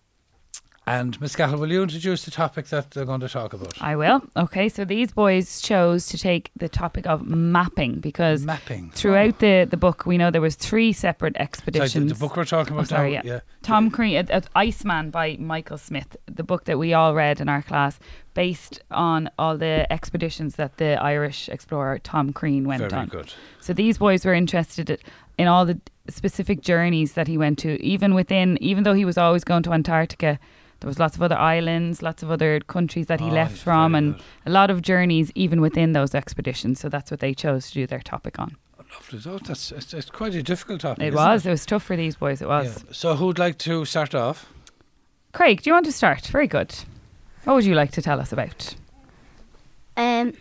And 0.84 1.20
Miss 1.20 1.36
Cahill, 1.36 1.58
will 1.60 1.70
you 1.70 1.82
introduce 1.84 2.24
the 2.24 2.32
topic 2.32 2.66
that 2.66 2.90
they're 2.90 3.04
going 3.04 3.20
to 3.20 3.28
talk 3.28 3.52
about? 3.52 3.80
I 3.80 3.94
will. 3.94 4.20
Okay, 4.36 4.68
so 4.68 4.84
these 4.84 5.12
boys 5.12 5.60
chose 5.60 6.06
to 6.08 6.18
take 6.18 6.50
the 6.56 6.68
topic 6.68 7.06
of 7.06 7.24
mapping 7.24 8.00
because 8.00 8.44
Mapping. 8.44 8.90
throughout 8.90 9.38
the, 9.38 9.64
the 9.70 9.76
book 9.76 10.06
we 10.06 10.18
know 10.18 10.32
there 10.32 10.40
was 10.40 10.56
three 10.56 10.92
separate 10.92 11.34
Sorry, 11.36 11.44
expeditions. 11.44 12.08
the, 12.08 12.14
the 12.14 12.18
book 12.20 12.36
we're 12.36 12.44
talking 12.44 12.72
about 12.72 12.82
Oh, 12.82 12.96
sorry, 12.96 13.12
now. 13.12 13.20
yeah. 13.24 13.40
Tom 13.62 13.92
Crean, 13.92 14.26
uh, 14.28 14.38
uh, 14.38 14.40
Iceman 14.56 15.10
by 15.10 15.36
Michael 15.38 15.78
Smith, 15.78 16.16
the 16.26 16.42
book 16.42 16.64
that 16.64 16.80
we 16.80 16.92
all 16.92 17.14
read 17.14 17.40
in 17.40 17.48
our 17.48 17.62
class, 17.62 18.00
based 18.34 18.82
on 18.90 19.30
all 19.38 19.56
the 19.56 19.86
expeditions 19.92 20.56
that 20.56 20.78
the 20.78 21.00
Irish 21.00 21.48
explorer 21.48 22.00
Tom 22.00 22.32
Crean 22.32 22.66
went 22.66 22.80
Very 22.80 22.92
on. 22.92 23.08
Very 23.08 23.22
good. 23.22 23.34
So 23.60 23.72
these 23.72 23.98
boys 23.98 24.24
were 24.24 24.34
interested 24.34 25.00
in 25.38 25.46
all 25.46 25.64
the 25.64 25.78
specific 26.08 26.60
journeys 26.60 27.12
that 27.12 27.28
he 27.28 27.38
went 27.38 27.60
to, 27.60 27.80
even 27.80 28.14
within, 28.14 28.58
even 28.60 28.82
though 28.82 28.94
he 28.94 29.04
was 29.04 29.16
always 29.16 29.44
going 29.44 29.62
to 29.62 29.72
Antarctica. 29.72 30.40
There 30.82 30.88
was 30.88 30.98
lots 30.98 31.16
of 31.16 31.22
other 31.22 31.38
islands, 31.38 32.02
lots 32.02 32.22
of 32.22 32.30
other 32.30 32.58
countries 32.60 33.06
that 33.06 33.20
he 33.20 33.30
Oh, 33.30 33.32
left 33.32 33.56
from, 33.56 33.94
and 33.94 34.14
good. 34.16 34.22
a 34.46 34.50
lot 34.50 34.68
of 34.68 34.82
journeys 34.82 35.30
even 35.34 35.60
within 35.60 35.92
those 35.92 36.12
expeditions. 36.14 36.80
So 36.80 36.88
that's 36.88 37.10
what 37.10 37.20
they 37.20 37.34
chose 37.34 37.68
to 37.68 37.74
do 37.74 37.86
their 37.86 38.00
topic 38.00 38.38
on. 38.38 38.56
Lovely. 38.92 39.20
Oh, 39.32 39.38
that's, 39.38 39.72
it's, 39.72 39.94
it's 39.94 40.10
quite 40.10 40.34
a 40.34 40.42
difficult 40.42 40.80
topic. 40.80 41.02
It 41.04 41.08
isn't 41.14 41.16
was. 41.16 41.46
It 41.46 41.50
was 41.50 41.64
tough 41.64 41.82
for 41.84 41.96
these 41.96 42.16
boys. 42.16 42.42
It 42.42 42.48
was. 42.48 42.84
Yeah. 42.84 42.92
So, 42.92 43.14
who'd 43.14 43.38
like 43.38 43.56
to 43.58 43.84
start 43.84 44.14
off? 44.14 44.46
Craig, 45.32 45.62
do 45.62 45.70
you 45.70 45.74
want 45.74 45.86
to 45.86 45.92
start? 45.92 46.26
Very 46.26 46.46
good. 46.48 46.74
What 47.44 47.54
would 47.54 47.64
you 47.64 47.74
like 47.74 47.92
to 47.92 48.02
tell 48.02 48.20
us 48.20 48.32
about? 48.32 48.74
Um, 49.96 50.34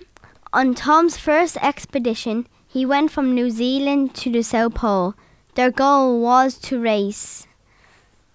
on 0.54 0.74
Tom's 0.76 1.18
first 1.18 1.56
expedition, 1.58 2.48
he 2.68 2.86
went 2.86 3.12
from 3.12 3.34
New 3.36 3.50
Zealand 3.52 4.16
to 4.16 4.32
the 4.32 4.44
South 4.44 4.74
Pole. 4.76 5.14
Their 5.56 5.72
goal 5.72 6.20
was 6.22 6.58
to 6.60 6.82
race 6.82 7.48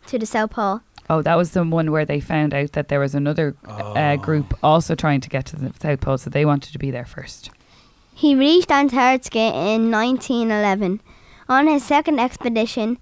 to 0.07 0.19
the 0.19 0.27
South 0.27 0.51
Pole. 0.53 0.81
Oh, 1.09 1.23
that 1.23 1.37
was 1.37 1.53
the 1.53 1.63
one 1.65 1.93
where 1.93 2.05
they 2.05 2.21
found 2.21 2.53
out 2.53 2.73
that 2.73 2.89
there 2.89 3.01
was 3.01 3.15
another 3.15 3.55
uh, 3.67 3.93
Oh. 3.97 4.17
group 4.17 4.55
also 4.63 4.95
trying 4.95 5.21
to 5.21 5.29
get 5.29 5.47
to 5.47 5.57
the 5.57 5.73
South 5.81 6.01
Pole, 6.01 6.19
so 6.19 6.31
they 6.31 6.45
wanted 6.45 6.73
to 6.73 6.79
be 6.79 6.91
there 6.91 7.05
first. 7.05 7.51
He 8.15 8.35
reached 8.35 8.71
Antarctica 8.71 9.39
in 9.39 9.91
1911. 9.91 11.01
On 11.49 11.67
his 11.69 11.85
second 11.85 12.19
expedition, 12.19 12.99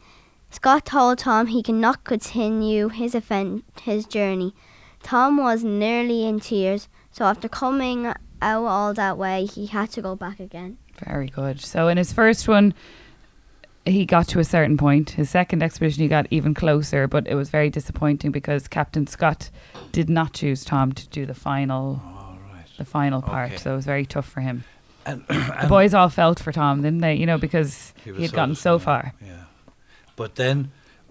Scott 0.51 0.85
told 0.87 1.19
Tom 1.19 1.47
he 1.47 1.63
cannot 1.63 2.05
continue 2.05 2.89
his 2.89 3.15
event, 3.15 3.65
his 3.83 4.07
journey. 4.07 4.55
Tom 5.03 5.37
was 5.39 5.65
nearly 5.65 6.27
in 6.27 6.41
tears, 6.41 6.89
so 7.11 7.25
after 7.25 7.49
coming 7.49 8.07
out 8.43 8.65
all 8.67 8.93
that 8.95 9.17
way, 9.17 9.47
he 9.47 9.67
had 9.67 9.91
to 9.93 10.03
go 10.03 10.15
back 10.15 10.41
again. 10.41 10.77
Very 11.05 11.29
good. 11.29 11.61
So 11.61 11.89
in 11.89 11.97
his 11.97 12.13
first 12.13 12.47
one, 12.49 12.75
he 13.87 14.07
got 14.07 14.29
to 14.29 14.39
a 14.39 14.45
certain 14.45 14.77
point. 14.77 15.11
His 15.11 15.29
second 15.31 15.63
expedition, 15.63 16.03
he 16.03 16.09
got 16.09 16.27
even 16.31 16.55
closer, 16.55 17.07
but 17.07 17.27
it 17.27 17.35
was 17.35 17.51
very 17.51 17.71
disappointing 17.71 18.31
because 18.31 18.67
Captain 18.69 19.07
Scott 19.07 19.51
did 19.93 20.09
not 20.09 20.33
choose 20.33 20.65
Tom 20.65 20.93
to 20.93 21.09
do 21.09 21.27
the 21.27 21.35
final, 21.35 22.01
All 22.05 22.39
right. 22.53 22.67
the 22.79 22.85
final 22.85 23.21
part. 23.21 23.51
Okay. 23.53 23.59
So 23.59 23.73
it 23.73 23.77
was 23.77 23.85
very 23.85 24.07
tough 24.07 24.29
for 24.29 24.41
him. 24.41 24.65
And, 25.07 25.25
The 25.29 25.67
boys 25.69 25.93
all 25.93 26.09
felt 26.09 26.41
for 26.41 26.51
Tom, 26.51 26.81
didn't 26.83 27.01
they? 27.01 27.15
You 27.15 27.27
know, 27.27 27.37
because 27.39 27.93
he 28.03 28.13
he, 28.13 28.23
had 28.23 28.31
so 28.31 28.37
gotten 28.37 28.55
so 28.55 28.79
far. 28.79 29.13
Yeah. 29.25 29.45
But 30.17 30.37
then, 30.37 30.71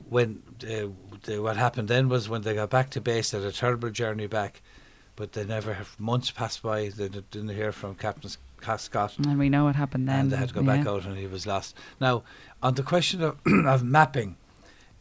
when 0.10 0.42
uh, 0.64 0.88
the, 1.26 1.42
what 1.42 1.58
happened 1.58 1.90
then 1.90 2.10
was 2.10 2.28
when 2.28 2.42
they 2.42 2.56
got 2.56 2.70
back 2.72 2.90
to 2.92 3.02
base, 3.02 3.32
they 3.32 3.40
had 3.40 3.48
a 3.48 3.52
terrible 3.52 3.92
journey 3.92 4.28
back. 4.28 4.62
But 5.16 5.34
they 5.34 5.46
never 5.46 5.76
have 5.76 6.00
months 6.00 6.32
passed 6.32 6.64
by. 6.64 6.90
They 6.90 7.08
didn't 7.08 7.50
hear 7.50 7.72
from 7.72 7.94
Captain 7.94 8.32
Scott. 8.78 9.16
And 9.20 9.38
we 9.38 9.48
know 9.48 9.66
what 9.66 9.76
happened 9.76 10.08
then. 10.08 10.22
and 10.22 10.32
they 10.32 10.38
had 10.38 10.50
to 10.50 10.56
go 10.56 10.64
back 10.64 10.88
out 10.88 11.06
and 11.06 11.16
he 11.18 11.28
was 11.28 11.46
lost. 11.46 11.76
Now, 12.00 12.24
on 12.64 12.74
the 12.76 12.82
question 12.84 13.22
of, 13.22 13.38
of 13.46 13.84
mapping, 13.84 14.38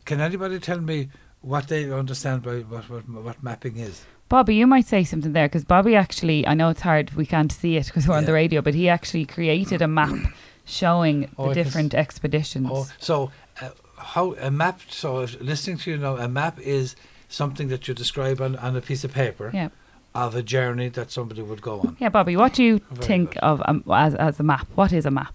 can 0.04 0.20
anybody 0.20 0.58
tell 0.58 0.80
me 0.80 1.08
what 1.40 1.68
they 1.68 1.90
understand 1.90 2.42
by 2.42 2.56
what, 2.60 2.90
what, 2.90 3.08
what 3.08 3.42
mapping 3.42 3.76
is? 3.76 4.04
Bobby, 4.28 4.54
you 4.56 4.66
might 4.66 4.86
say 4.86 5.04
something 5.04 5.32
there 5.32 5.46
because 5.48 5.64
Bobby 5.64 5.94
actually, 5.94 6.46
I 6.46 6.54
know 6.54 6.70
it's 6.70 6.80
hard, 6.80 7.12
we 7.14 7.26
can't 7.26 7.52
see 7.52 7.76
it 7.76 7.86
because 7.86 8.08
we're 8.08 8.16
on 8.16 8.24
the 8.24 8.32
radio, 8.32 8.62
but 8.62 8.74
he 8.74 8.88
actually 8.88 9.26
created 9.26 9.80
a 9.82 9.88
map 9.88 10.14
showing 10.64 11.28
Oh, 11.38 11.48
the 11.48 11.54
different 11.54 11.94
expeditions. 11.94 12.68
Oh, 12.70 12.88
so 12.98 13.30
uh, 13.60 13.70
how 13.98 14.34
a 14.34 14.50
map? 14.50 14.80
So 14.88 15.26
listening 15.40 15.76
to 15.78 15.90
you 15.92 15.98
now, 15.98 16.16
a 16.16 16.28
map 16.28 16.58
is 16.60 16.96
something 17.28 17.68
that 17.68 17.86
you 17.88 17.94
describe 17.94 18.40
on, 18.40 18.56
on 18.56 18.74
a 18.76 18.80
piece 18.80 19.04
of 19.04 19.12
paper 19.12 19.50
Yeah. 19.54 19.68
of 20.14 20.34
a 20.34 20.42
journey 20.42 20.88
that 20.90 21.10
somebody 21.10 21.42
would 21.42 21.60
go 21.62 21.80
on. 21.80 21.96
Yeah, 22.00 22.08
Bobby, 22.08 22.36
what 22.36 22.54
do 22.54 22.64
you 22.64 22.80
Very 22.90 23.06
think 23.06 23.30
good. 23.34 23.38
of 23.40 23.62
um, 23.66 23.84
as, 23.92 24.14
as 24.14 24.40
a 24.40 24.42
map? 24.42 24.66
What 24.74 24.92
is 24.92 25.04
a 25.06 25.10
map? 25.10 25.34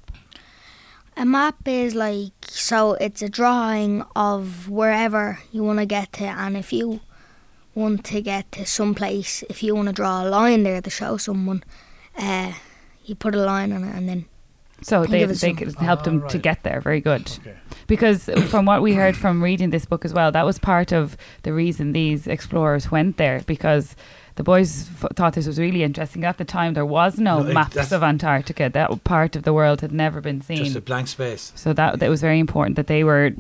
A 1.19 1.25
map 1.25 1.67
is 1.67 1.95
like 1.95 2.31
so 2.47 2.93
it's 2.93 3.21
a 3.23 3.29
drawing 3.29 4.03
of 4.15 4.69
wherever 4.69 5.39
you 5.51 5.63
want 5.63 5.79
to 5.79 5.85
get 5.85 6.13
to, 6.13 6.25
and 6.25 6.55
if 6.55 6.71
you 6.71 6.99
want 7.73 8.05
to 8.05 8.21
get 8.21 8.51
to 8.51 8.65
some 8.65 8.93
place, 8.93 9.43
if 9.49 9.63
you 9.63 9.73
want 9.75 9.87
to 9.87 9.93
draw 9.93 10.23
a 10.23 10.29
line 10.29 10.63
there 10.63 10.81
to 10.81 10.89
show 10.89 11.17
someone, 11.17 11.63
uh, 12.17 12.53
you 13.03 13.15
put 13.15 13.33
a 13.33 13.43
line 13.43 13.71
on 13.71 13.83
it, 13.83 13.95
and 13.95 14.07
then 14.07 14.25
So 14.83 15.05
they, 15.05 15.23
it 15.23 15.27
they 15.41 15.53
could 15.53 15.73
help 15.75 16.03
them 16.03 16.21
Ah, 16.23 16.27
to 16.27 16.37
get 16.37 16.61
there. 16.63 16.81
Very 16.81 17.01
good. 17.01 17.31
Okay. 17.39 17.55
Because 17.87 18.29
from 18.47 18.65
what 18.65 18.81
we 18.83 18.93
heard 18.93 19.17
from 19.17 19.43
reading 19.43 19.71
this 19.71 19.85
book 19.85 20.05
as 20.05 20.13
well, 20.13 20.31
that 20.31 20.45
was 20.45 20.59
part 20.59 20.91
of 20.91 21.17
the 21.43 21.53
reason 21.53 21.93
these 21.93 22.27
explorers 22.27 22.91
went 22.91 23.17
there 23.17 23.41
because 23.47 23.95
the 24.37 24.43
boys 24.43 24.87
f- 25.03 25.11
thought 25.15 25.33
this 25.33 25.45
was 25.45 25.59
really 25.59 25.83
interesting. 25.83 26.23
At 26.23 26.37
the 26.37 26.45
time, 26.45 26.73
there 26.73 26.85
was 26.85 27.19
no, 27.19 27.43
No, 27.43 27.53
maps 27.53 27.91
of 27.91 28.01
Antarctica. 28.03 28.69
That 28.69 29.03
part 29.03 29.35
of 29.35 29.43
the 29.43 29.53
world 29.53 29.81
had 29.81 29.91
never 29.91 30.21
been 30.21 30.41
seen. 30.41 30.57
Just 30.63 30.75
a 30.75 30.81
blank 30.81 31.07
space. 31.09 31.51
so 31.55 31.73
that 31.73 31.99
that 31.99 32.09
was 32.09 32.21
very 32.21 32.39
important 32.39 32.75
that 32.77 32.87
they 32.87 33.03
were 33.03 33.31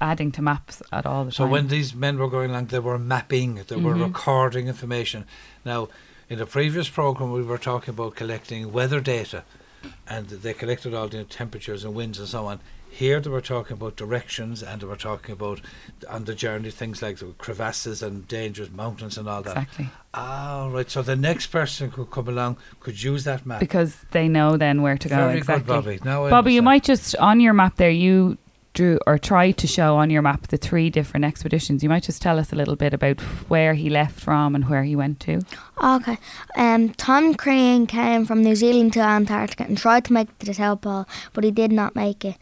adding 0.00 0.30
to 0.32 0.42
maps 0.42 0.82
at 0.92 1.04
all 1.06 1.24
the 1.24 1.32
So 1.32 1.44
time. 1.44 1.48
So 1.48 1.52
when 1.52 1.68
these 1.68 1.94
men 1.94 2.18
were 2.18 2.28
going 2.36 2.50
along, 2.50 2.66
they 2.66 2.78
were 2.90 2.98
mapping, 2.98 3.50
they 3.68 3.76
were 3.76 3.94
Mhm. 3.94 4.04
recording 4.08 4.66
information. 4.68 5.24
Now, 5.64 5.88
in 6.30 6.38
the 6.38 6.46
previous 6.46 6.88
program, 6.88 7.32
we 7.32 7.42
were 7.42 7.58
talking 7.58 7.92
about 7.94 8.14
collecting 8.16 8.72
weather 8.72 9.00
data, 9.00 9.42
and 10.08 10.26
they 10.28 10.52
collected 10.54 10.94
all 10.94 11.08
the 11.08 11.24
temperatures 11.24 11.84
and 11.84 11.94
winds 11.94 12.18
and 12.18 12.28
so 12.28 12.46
on. 12.46 12.60
Here, 12.92 13.20
they 13.20 13.30
were 13.30 13.40
talking 13.40 13.74
about 13.74 13.94
directions, 13.94 14.64
and 14.64 14.80
they 14.80 14.86
were 14.86 14.96
talking 14.96 15.32
about 15.32 15.60
on 16.08 16.24
the 16.24 16.34
journey 16.34 16.70
things 16.72 17.00
like 17.00 17.18
the 17.18 17.26
crevasses 17.38 18.02
and 18.02 18.26
dangerous 18.26 18.68
mountains 18.72 19.16
and 19.16 19.28
all 19.28 19.42
that. 19.42 19.50
exactly 19.52 19.88
Ah, 20.12 20.68
right. 20.72 20.90
So 20.90 21.00
the 21.00 21.14
next 21.14 21.46
person 21.48 21.92
could 21.92 22.10
come 22.10 22.26
along 22.26 22.56
could 22.80 23.00
use 23.00 23.22
that 23.24 23.46
map. 23.46 23.60
because 23.60 23.96
they 24.10 24.26
know 24.26 24.56
then 24.56 24.82
where 24.82 24.98
to 24.98 25.08
go 25.08 25.14
Very 25.16 25.38
exactly. 25.38 25.66
good, 25.66 25.84
Bobby. 25.84 26.00
Now 26.04 26.24
I 26.26 26.30
Bobby, 26.30 26.52
you 26.52 26.62
might 26.62 26.82
just 26.82 27.14
on 27.16 27.38
your 27.38 27.52
map 27.52 27.76
there. 27.76 27.90
You 27.90 28.38
drew 28.72 28.98
or 29.06 29.18
tried 29.18 29.56
to 29.58 29.66
show 29.66 29.96
on 29.96 30.10
your 30.10 30.22
map 30.22 30.48
the 30.48 30.56
three 30.56 30.90
different 30.90 31.24
expeditions. 31.24 31.82
You 31.82 31.88
might 31.88 32.04
just 32.04 32.22
tell 32.22 32.38
us 32.38 32.52
a 32.52 32.56
little 32.56 32.76
bit 32.76 32.94
about 32.94 33.20
where 33.48 33.74
he 33.74 33.90
left 33.90 34.18
from 34.18 34.54
and 34.54 34.68
where 34.68 34.84
he 34.84 34.94
went 34.94 35.20
to. 35.20 35.42
Okay. 35.82 36.18
Um, 36.56 36.90
Tom 36.94 37.34
Crean 37.34 37.86
came 37.86 38.26
from 38.26 38.42
New 38.42 38.54
Zealand 38.54 38.92
to 38.94 39.00
Antarctica 39.00 39.64
and 39.64 39.76
tried 39.76 40.04
to 40.06 40.12
make 40.12 40.38
the 40.38 40.54
South 40.54 40.82
Pole, 40.82 41.06
but 41.32 41.44
he 41.44 41.50
did 41.50 41.72
not 41.72 41.96
make 41.96 42.24
it. 42.24 42.36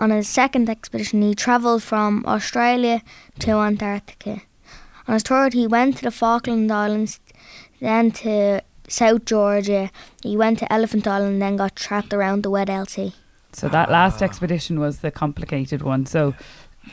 On 0.00 0.10
his 0.10 0.28
second 0.28 0.68
expedition, 0.68 1.22
he 1.22 1.34
travelled 1.34 1.82
from 1.82 2.24
Australia 2.26 3.02
to 3.38 3.52
Antarctica. 3.52 4.42
On 5.06 5.14
his 5.14 5.22
third, 5.22 5.54
he 5.54 5.66
went 5.66 5.98
to 5.98 6.02
the 6.02 6.10
Falkland 6.10 6.70
Islands, 6.70 7.20
then 7.80 8.10
to 8.10 8.62
South 8.88 9.24
Georgia. 9.24 9.90
He 10.22 10.36
went 10.36 10.58
to 10.58 10.72
Elephant 10.72 11.06
Island, 11.06 11.34
and 11.34 11.42
then 11.42 11.56
got 11.56 11.76
trapped 11.76 12.12
around 12.12 12.42
the 12.42 12.50
Weddell 12.50 12.86
Sea. 12.86 13.14
So 13.54 13.68
that 13.68 13.90
last 13.90 14.22
expedition 14.22 14.80
was 14.80 14.98
the 14.98 15.10
complicated 15.10 15.82
one. 15.82 16.06
So 16.06 16.34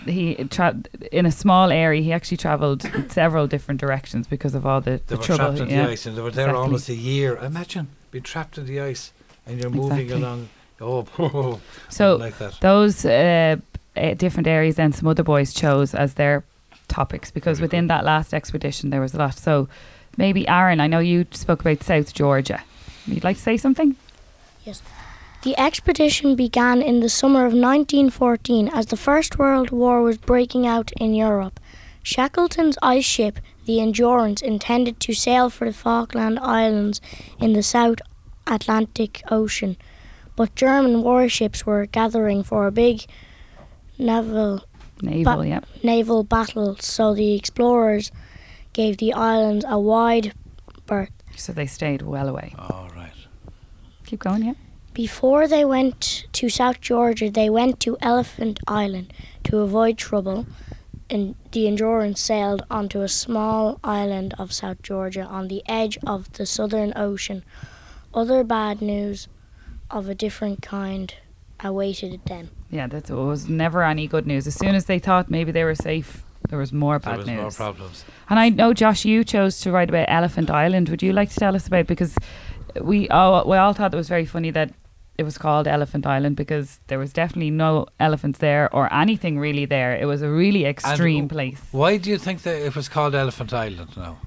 he 0.05 0.35
tra- 0.49 0.77
in 1.11 1.25
a 1.25 1.31
small 1.31 1.69
area. 1.71 2.01
He 2.01 2.13
actually 2.13 2.37
travelled 2.37 2.89
several 3.09 3.47
different 3.47 3.81
directions 3.81 4.27
because 4.27 4.55
of 4.55 4.65
all 4.65 4.79
the, 4.81 4.91
They 4.91 4.97
the 5.07 5.17
were 5.17 5.23
trouble. 5.23 5.45
trapped 5.57 5.59
in 5.61 5.69
yeah. 5.69 5.85
the 5.85 5.91
ice 5.91 6.05
and 6.05 6.15
they 6.17 6.21
were 6.21 6.31
there 6.31 6.45
exactly. 6.49 6.61
almost 6.63 6.89
a 6.89 6.95
year. 6.95 7.35
Imagine 7.37 7.87
being 8.11 8.23
trapped 8.23 8.57
in 8.57 8.65
the 8.65 8.79
ice 8.79 9.11
and 9.45 9.59
you're 9.59 9.69
moving 9.69 9.99
Exactly. 9.99 10.21
along. 10.23 10.49
Oh, 10.79 11.59
So 11.89 12.15
like 12.15 12.37
that. 12.39 12.59
those 12.61 13.05
uh, 13.05 13.57
uh, 13.95 14.13
different 14.15 14.47
areas 14.47 14.75
then 14.77 14.91
some 14.93 15.07
other 15.07 15.23
boys 15.23 15.53
chose 15.53 15.93
as 15.93 16.13
their 16.15 16.43
topics 16.87 17.29
because 17.31 17.59
Very 17.59 17.65
within 17.65 17.87
that 17.87 18.03
last 18.03 18.33
expedition 18.33 18.89
there 18.91 19.01
was 19.01 19.13
a 19.13 19.17
lot. 19.17 19.35
So 19.35 19.67
maybe 20.17 20.47
Aaron, 20.47 20.79
I 20.79 20.87
know 20.87 20.99
you 20.99 21.25
spoke 21.31 21.61
about 21.61 21.83
South 21.83 22.13
Georgia. 22.13 22.61
You'd 23.05 23.23
like 23.23 23.35
to 23.37 23.41
say 23.43 23.57
something? 23.57 23.95
The 25.43 25.57
expedition 25.59 26.35
began 26.35 26.81
in 26.83 26.99
the 26.99 27.09
summer 27.09 27.45
of 27.45 27.53
1914 27.53 28.67
as 28.69 28.87
the 28.87 28.97
First 28.97 29.39
World 29.39 29.71
War 29.71 30.03
was 30.03 30.17
breaking 30.19 30.67
out 30.67 30.91
in 30.97 31.15
Europe. 31.15 31.59
Shackleton's 32.03 32.77
ice 32.81 33.05
ship, 33.05 33.39
the 33.65 33.79
Endurance, 33.79 34.41
intended 34.41 34.99
to 34.99 35.13
sail 35.13 35.49
for 35.49 35.65
the 35.65 35.73
Falkland 35.73 36.37
Islands 36.39 37.01
in 37.39 37.53
the 37.53 37.63
South 37.63 37.97
Atlantic 38.45 39.23
Ocean, 39.31 39.77
but 40.35 40.53
German 40.55 41.01
warships 41.01 41.65
were 41.65 41.85
gathering 41.87 42.43
for 42.43 42.67
a 42.67 42.71
big 42.71 43.05
naval 43.97 44.61
Naval, 45.01 45.37
Ba- 45.37 45.47
yeah. 45.47 45.59
naval 45.81 46.23
battle, 46.23 46.75
so 46.79 47.15
the 47.15 47.33
explorers 47.33 48.11
gave 48.73 48.97
the 48.97 49.13
islands 49.13 49.65
a 49.67 49.79
wide 49.79 50.33
berth. 50.85 51.09
So 51.35 51.51
they 51.51 51.65
stayed 51.65 52.03
well 52.03 52.29
away. 52.29 52.53
All 52.59 52.89
right. 52.95 53.11
Keep 54.05 54.19
going, 54.19 54.43
yeah. 54.43 54.53
Before 54.93 55.47
they 55.47 55.63
went 55.63 56.25
to 56.33 56.49
South 56.49 56.81
Georgia, 56.81 57.29
they 57.29 57.49
went 57.49 57.79
to 57.81 57.97
Elephant 58.01 58.59
Island 58.67 59.13
to 59.45 59.59
avoid 59.59 59.97
trouble. 59.97 60.45
And 61.09 61.35
the 61.51 61.67
Endurance 61.67 62.21
sailed 62.21 62.65
onto 62.69 63.01
a 63.01 63.07
small 63.07 63.79
island 63.83 64.33
of 64.37 64.53
South 64.53 64.81
Georgia 64.81 65.23
on 65.23 65.47
the 65.49 65.61
edge 65.65 65.97
of 66.05 66.31
the 66.33 66.45
Southern 66.45 66.93
Ocean. 66.95 67.43
Other 68.13 68.43
bad 68.43 68.81
news 68.81 69.27
of 69.89 70.07
a 70.07 70.15
different 70.15 70.61
kind 70.61 71.13
awaited 71.61 72.25
them. 72.25 72.49
Yeah, 72.69 72.87
that 72.87 73.09
was 73.09 73.49
never 73.49 73.83
any 73.83 74.07
good 74.07 74.25
news. 74.25 74.47
As 74.47 74.55
soon 74.55 74.73
as 74.75 74.85
they 74.85 74.99
thought 74.99 75.29
maybe 75.29 75.51
they 75.51 75.65
were 75.65 75.75
safe, 75.75 76.23
there 76.49 76.59
was 76.59 76.71
more 76.73 76.97
bad 76.99 77.11
There 77.11 77.17
was 77.17 77.27
news. 77.27 77.37
more 77.37 77.51
problems. 77.51 78.05
And 78.29 78.39
I 78.39 78.49
know, 78.49 78.73
Josh, 78.73 79.03
you 79.05 79.23
chose 79.25 79.59
to 79.61 79.71
write 79.71 79.89
about 79.89 80.05
Elephant 80.09 80.49
Island. 80.49 80.87
Would 80.89 81.03
you 81.03 81.11
like 81.13 81.29
to 81.29 81.35
tell 81.39 81.55
us 81.55 81.67
about 81.67 81.87
because 81.87 82.15
we 82.81 83.09
all 83.09 83.45
we 83.47 83.57
all 83.57 83.73
thought 83.73 83.93
it 83.93 83.97
was 83.97 84.07
very 84.07 84.25
funny 84.25 84.49
that 84.51 84.71
it 85.21 85.25
was 85.31 85.37
called 85.37 85.67
Elephant 85.67 86.05
Island 86.05 86.35
because 86.35 86.67
there 86.87 86.99
was 86.99 87.13
definitely 87.13 87.51
no 87.51 87.85
elephants 87.99 88.39
there 88.39 88.65
or 88.75 88.91
anything 89.03 89.37
really 89.47 89.65
there. 89.65 89.91
It 90.03 90.07
was 90.13 90.21
a 90.23 90.29
really 90.29 90.65
extreme 90.65 91.27
w- 91.27 91.35
place. 91.35 91.61
Why 91.71 91.97
do 91.97 92.09
you 92.09 92.17
think 92.17 92.41
that 92.41 92.57
it 92.67 92.75
was 92.75 92.89
called 92.89 93.13
Elephant 93.15 93.53
Island 93.53 93.91
now? 93.95 94.17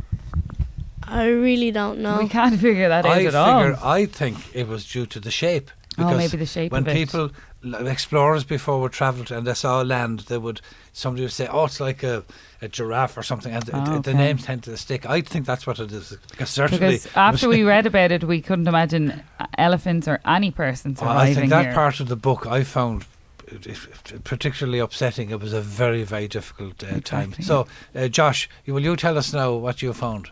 I 1.02 1.26
really 1.26 1.70
don't 1.70 1.98
know. 1.98 2.18
We 2.18 2.28
can't 2.28 2.58
figure 2.60 2.88
that 2.88 3.04
out 3.04 3.12
I 3.12 3.24
at 3.24 3.34
figure 3.34 3.38
all. 3.38 3.92
I 3.98 4.06
think 4.06 4.36
it 4.54 4.66
was 4.68 4.82
due 4.94 5.06
to 5.06 5.20
the 5.20 5.30
shape. 5.30 5.70
Oh, 5.98 6.16
maybe 6.16 6.36
the 6.36 6.46
shape 6.46 6.72
when 6.72 6.82
of 6.82 6.88
it. 6.88 6.94
people 6.94 7.20
l- 7.20 7.30
explorers 7.72 8.44
before 8.44 8.80
would 8.80 8.92
travel 8.92 9.24
and 9.36 9.46
they 9.46 9.54
saw 9.54 9.80
land, 9.80 10.20
they 10.20 10.38
would 10.38 10.60
somebody 10.92 11.22
would 11.24 11.32
say, 11.32 11.46
"Oh, 11.46 11.64
it's 11.64 11.80
like 11.80 12.02
a, 12.02 12.22
a 12.62 12.68
giraffe 12.68 13.16
or 13.16 13.22
something," 13.22 13.52
and 13.52 13.64
Oh, 13.72 13.84
th- 13.84 14.02
the 14.02 14.10
okay. 14.10 14.18
names 14.18 14.44
tend 14.44 14.62
to 14.64 14.76
stick. 14.76 15.06
I 15.08 15.20
think 15.20 15.46
that's 15.46 15.66
what 15.66 15.78
it 15.78 15.90
is 15.92 16.16
because 16.30 16.50
certainly 16.50 16.96
Because 16.96 17.08
after 17.16 17.48
we 17.48 17.62
read 17.74 17.86
about 17.86 18.12
it, 18.12 18.24
we 18.24 18.40
couldn't 18.40 18.68
imagine 18.68 19.22
elephants 19.58 20.06
or 20.08 20.20
any 20.26 20.50
person 20.50 20.96
Oh, 21.00 21.06
I 21.08 21.32
think 21.34 21.50
that 21.50 21.64
here. 21.66 21.74
part 21.74 22.00
of 22.00 22.08
the 22.08 22.16
book 22.16 22.46
I 22.46 22.64
found 22.64 23.04
it- 23.48 23.66
it- 23.66 24.24
particularly 24.24 24.78
upsetting. 24.78 25.30
It 25.30 25.40
was 25.40 25.52
a 25.52 25.60
very, 25.60 26.02
very 26.04 26.28
difficult 26.28 26.82
uh, 26.84 27.00
time. 27.00 27.34
So, 27.40 27.66
uh, 27.94 28.08
Josh, 28.08 28.48
will 28.66 28.80
you 28.82 28.96
tell 28.96 29.16
us 29.18 29.32
now 29.32 29.52
what 29.54 29.82
you 29.82 29.92
found? 29.92 30.30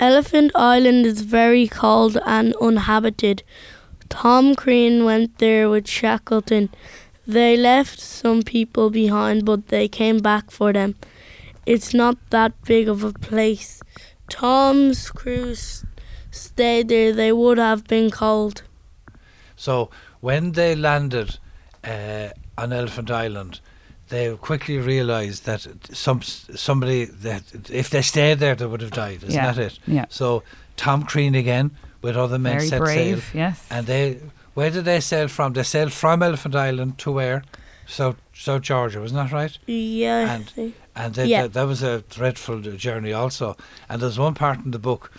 Elephant 0.00 0.52
Island 0.54 1.06
is 1.06 1.22
very 1.22 1.66
cold 1.66 2.18
and 2.24 2.54
uninhabited. 2.60 3.42
Tom 4.08 4.54
Crean 4.54 5.04
went 5.04 5.38
there 5.38 5.68
with 5.68 5.86
Shackleton. 5.88 6.70
They 7.26 7.56
left 7.56 8.00
some 8.00 8.42
people 8.42 8.90
behind, 8.90 9.44
but 9.44 9.68
they 9.68 9.88
came 9.88 10.18
back 10.18 10.50
for 10.50 10.72
them. 10.72 10.94
It's 11.66 11.92
not 11.92 12.16
that 12.30 12.52
big 12.64 12.88
of 12.88 13.04
a 13.04 13.12
place. 13.12 13.80
Tom's 14.30 15.10
crew 15.10 15.50
s- 15.50 15.84
stayed 16.30 16.88
there. 16.88 17.12
They 17.12 17.32
would 17.32 17.58
have 17.58 17.86
been 17.86 18.10
cold. 18.10 18.62
So, 19.56 19.90
when 20.20 20.52
they 20.52 20.74
landed 20.74 21.38
uh, 21.84 22.28
on 22.56 22.72
Elephant 22.72 23.10
Island, 23.10 23.60
they 24.08 24.34
quickly 24.36 24.78
realised 24.78 25.44
that 25.44 25.66
some 25.92 26.22
somebody 26.22 27.04
that 27.04 27.42
if 27.70 27.90
they 27.90 28.00
stayed 28.02 28.38
there, 28.38 28.54
they 28.54 28.64
would 28.66 28.80
have 28.80 28.90
died. 28.92 29.18
Isn't 29.22 29.32
Yeah. 29.32 29.52
that 29.52 29.58
it? 29.58 29.78
Yeah. 29.86 30.06
So, 30.08 30.42
Tom 30.76 31.02
Crean 31.02 31.34
again 31.34 31.72
with 32.02 32.16
other 32.16 32.38
men 32.38 32.56
Very 32.58 32.68
set 32.68 32.80
brave, 32.80 33.24
sail, 33.32 33.40
yes. 33.40 33.66
and 33.70 33.86
they 33.86 34.20
where 34.54 34.70
did 34.70 34.84
they 34.84 35.00
sail 35.00 35.28
from? 35.28 35.52
They 35.52 35.62
sailed 35.62 35.92
from 35.92 36.22
Elephant 36.22 36.54
Island 36.54 36.98
to 36.98 37.12
where? 37.12 37.42
South 37.86 38.16
South 38.34 38.62
Georgia, 38.62 39.00
wasn't 39.00 39.30
that 39.30 39.32
right? 39.32 39.56
Yeah. 39.66 40.34
And- 40.34 40.72
And 40.96 41.14
they, 41.14 41.26
Yeah. 41.26 41.42
that, 41.42 41.52
that 41.52 41.62
was 41.68 41.80
a 41.82 42.02
dreadful 42.10 42.60
journey 42.60 43.12
also. 43.12 43.56
And 43.88 44.02
there's 44.02 44.18
one 44.18 44.34
part 44.34 44.64
in 44.64 44.72
the 44.72 44.80
book 44.80 45.12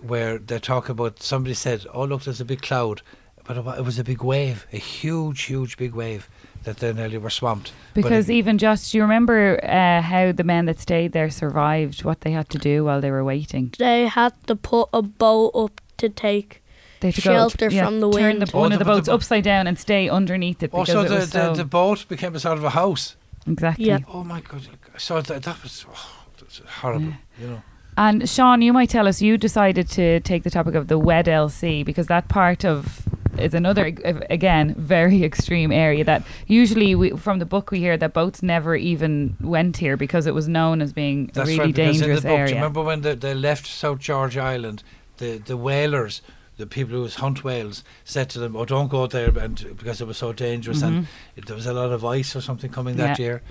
where 0.00 0.38
they 0.38 0.58
talk 0.58 0.88
about 0.88 1.22
somebody 1.22 1.54
said, 1.54 1.86
"Oh 1.94 2.04
look, 2.04 2.22
there's 2.24 2.40
a 2.40 2.44
big 2.44 2.62
cloud," 2.62 3.00
but 3.46 3.56
it 3.56 3.84
was 3.84 3.98
a 3.98 4.04
big 4.04 4.22
wave, 4.22 4.66
a 4.72 4.76
huge, 4.78 5.42
huge, 5.42 5.76
big 5.76 5.94
wave 5.94 6.28
that 6.64 6.78
they 6.78 6.92
nearly 6.92 7.18
were 7.18 7.30
swamped. 7.30 7.72
Because 7.94 8.28
it- 8.28 8.34
even 8.34 8.58
just, 8.58 8.90
do 8.90 8.98
you 8.98 9.02
remember 9.04 9.60
uh, 9.62 10.00
how 10.02 10.32
the 10.32 10.44
men 10.44 10.64
that 10.66 10.80
stayed 10.80 11.12
there 11.12 11.30
survived? 11.30 12.02
What 12.04 12.22
they 12.22 12.32
had 12.32 12.48
to 12.50 12.58
do 12.58 12.84
while 12.84 13.00
they 13.00 13.10
were 13.12 13.24
waiting? 13.24 13.72
They 13.78 14.06
had 14.08 14.32
to 14.46 14.56
put 14.56 14.88
a 14.92 15.02
boat 15.02 15.52
up 15.54 15.80
to 15.98 16.08
take. 16.08 16.62
They 17.00 17.08
had 17.08 17.14
to 17.16 17.20
Shelter 17.20 17.68
go, 17.68 17.74
yeah, 17.76 17.84
from 17.84 18.00
the 18.00 18.10
turn 18.10 18.38
wind. 18.38 18.42
the, 18.42 18.50
Oh, 18.56 18.60
one 18.60 18.72
of 18.72 18.78
the- 18.78 18.84
the 18.84 18.90
the 18.90 18.96
boats 18.96 19.08
bo- 19.08 19.14
upside 19.14 19.44
down 19.44 19.66
and 19.66 19.78
stay 19.78 20.08
underneath 20.08 20.62
it 20.62 20.70
because 20.70 20.88
also 20.90 21.02
it 21.02 21.08
the, 21.08 21.14
was 21.16 21.30
the, 21.30 21.38
so 21.48 21.54
the 21.54 21.64
boat 21.64 22.06
became 22.08 22.34
a 22.34 22.40
sort 22.40 22.56
of 22.58 22.64
a 22.64 22.70
house. 22.70 23.16
exactly. 23.46 23.86
Yeah. 23.86 23.98
Oh 24.08 24.24
my 24.24 24.40
god! 24.40 24.62
So 24.96 25.20
that, 25.20 25.42
that 25.42 25.62
was 25.62 25.84
oh, 25.88 26.24
that's 26.38 26.60
horrible. 26.80 27.12
You 27.40 27.46
know. 27.48 27.62
And 27.96 28.28
Sean, 28.28 28.60
you 28.62 28.72
might 28.72 28.88
tell 28.90 29.06
us 29.06 29.22
you 29.22 29.36
decided 29.38 29.88
to 29.90 30.18
take 30.20 30.42
the 30.42 30.50
topic 30.50 30.74
of 30.74 30.88
the 30.88 30.98
Weddell 30.98 31.48
Sea 31.48 31.82
because 31.84 32.06
that 32.08 32.28
part 32.28 32.64
of 32.64 33.02
is 33.38 33.52
another 33.52 33.86
again 34.30 34.74
very 34.78 35.22
extreme 35.30 35.70
area 35.72 36.04
that 36.04 36.24
usually 36.46 36.94
we, 36.94 37.10
from 37.10 37.38
the 37.40 37.44
book 37.46 37.70
we 37.72 37.80
hear 37.80 37.96
that 37.96 38.12
boats 38.12 38.42
never 38.42 38.74
even 38.76 39.36
went 39.40 39.76
here 39.76 39.96
because 39.96 40.26
it 40.26 40.34
was 40.34 40.46
known 40.48 40.80
as 40.80 40.92
being 40.92 41.26
That's 41.34 41.38
a 41.48 41.52
really 41.52 41.58
right. 41.58 41.74
Because 41.74 41.86
in 41.86 41.92
the 41.92 42.06
dangerous 42.06 42.20
book, 42.22 42.28
do 42.30 42.32
you 42.34 42.38
area. 42.38 42.54
remember 42.54 42.82
when 42.82 43.00
they, 43.02 43.14
they 43.14 43.34
left 43.34 43.66
South 43.66 43.98
George 43.98 44.36
Island, 44.36 44.82
the 45.18 45.38
the 45.38 45.56
whalers, 45.56 46.22
the 46.56 46.66
people 46.66 46.94
who 46.96 47.06
hunt 47.08 47.42
whales, 47.44 47.82
said 48.04 48.28
to 48.30 48.38
them, 48.38 48.54
"Oh, 48.56 48.64
don't 48.64 48.88
go 48.88 49.06
there," 49.06 49.36
and 49.38 49.56
because 49.76 50.00
it 50.00 50.06
was 50.06 50.16
so 50.18 50.32
dangerous, 50.32 50.82
and 50.82 51.06
it, 51.36 51.46
there 51.46 51.56
was 51.56 51.66
a 51.66 51.72
lot 51.72 51.92
of 51.92 52.04
ice 52.04 52.34
or 52.36 52.40
something 52.40 52.70
coming 52.70 52.96
that 52.96 53.16
Mm-hmm. 53.18 53.22
Yeah. 53.22 53.26
year. 53.28 53.42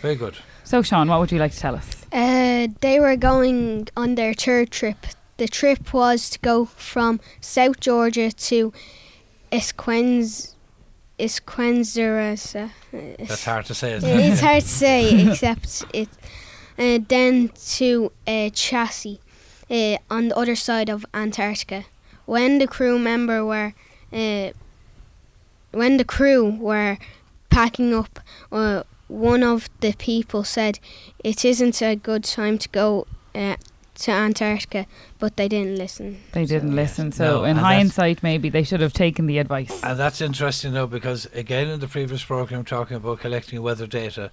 Very 0.00 0.14
good. 0.14 0.36
So 0.64 0.82
Sean, 0.82 1.08
what 1.08 1.18
would 1.20 1.32
you 1.32 1.38
like 1.38 1.52
to 1.52 1.58
tell 1.58 1.74
us? 1.74 1.88
Uh, 2.12 2.68
they 2.80 3.00
were 3.00 3.16
going 3.16 3.88
on 3.96 4.14
their 4.14 4.34
third 4.34 4.70
trip. 4.70 5.06
The 5.38 5.48
trip 5.48 5.92
was 5.92 6.30
to 6.30 6.38
go 6.38 6.66
from 6.66 7.18
South 7.40 7.80
Georgia 7.80 8.30
to 8.30 8.72
Esquenz, 9.50 10.54
Esquenzeras. 11.18 12.70
That's 13.18 13.44
hard 13.44 13.66
to 13.66 13.74
say, 13.74 13.92
isn't 13.94 14.08
it? 14.08 14.32
It's 14.32 14.40
hard 14.40 14.62
to 14.62 14.68
say, 14.68 15.26
except 15.30 15.84
it. 15.92 16.08
Uh, 16.78 16.98
then 17.06 17.50
to 17.76 18.10
uh, 18.26 18.48
Chassis, 18.50 19.20
uh, 19.72 19.96
on 20.10 20.28
the 20.28 20.36
other 20.36 20.54
side 20.54 20.88
of 20.90 21.06
Antarctica. 21.14 21.84
When 22.26 22.58
the 22.58 22.66
crew 22.66 22.98
member 22.98 23.44
were, 23.44 23.74
uh, 24.12 24.50
when 25.72 25.96
the 25.96 26.04
crew 26.04 26.56
were 26.60 26.98
packing 27.50 27.94
up, 27.94 28.20
uh, 28.52 28.82
one 29.08 29.42
of 29.42 29.68
the 29.80 29.94
people 29.94 30.44
said, 30.44 30.78
"It 31.24 31.44
isn't 31.44 31.82
a 31.82 31.96
good 31.96 32.24
time 32.24 32.58
to 32.58 32.68
go 32.68 33.06
uh, 33.34 33.56
to 33.94 34.10
Antarctica, 34.10 34.86
but 35.18 35.36
they 35.36 35.48
didn't 35.48 35.76
listen. 35.76 36.18
They 36.32 36.44
didn't 36.44 36.74
listen. 36.74 37.12
So, 37.12 37.24
No, 37.24 37.44
in 37.44 37.56
hindsight, 37.56 38.22
maybe 38.22 38.48
they 38.48 38.62
should 38.62 38.80
have 38.80 38.92
taken 38.92 39.26
the 39.26 39.38
advice. 39.38 39.82
And 39.82 39.98
that's 39.98 40.20
interesting 40.20 40.72
though, 40.72 40.86
because 40.86 41.26
again 41.34 41.68
in 41.68 41.80
the 41.80 41.88
previous 41.88 42.24
program, 42.24 42.64
talking 42.64 42.96
about 42.96 43.20
collecting 43.20 43.60
weather 43.62 43.86
data, 43.86 44.30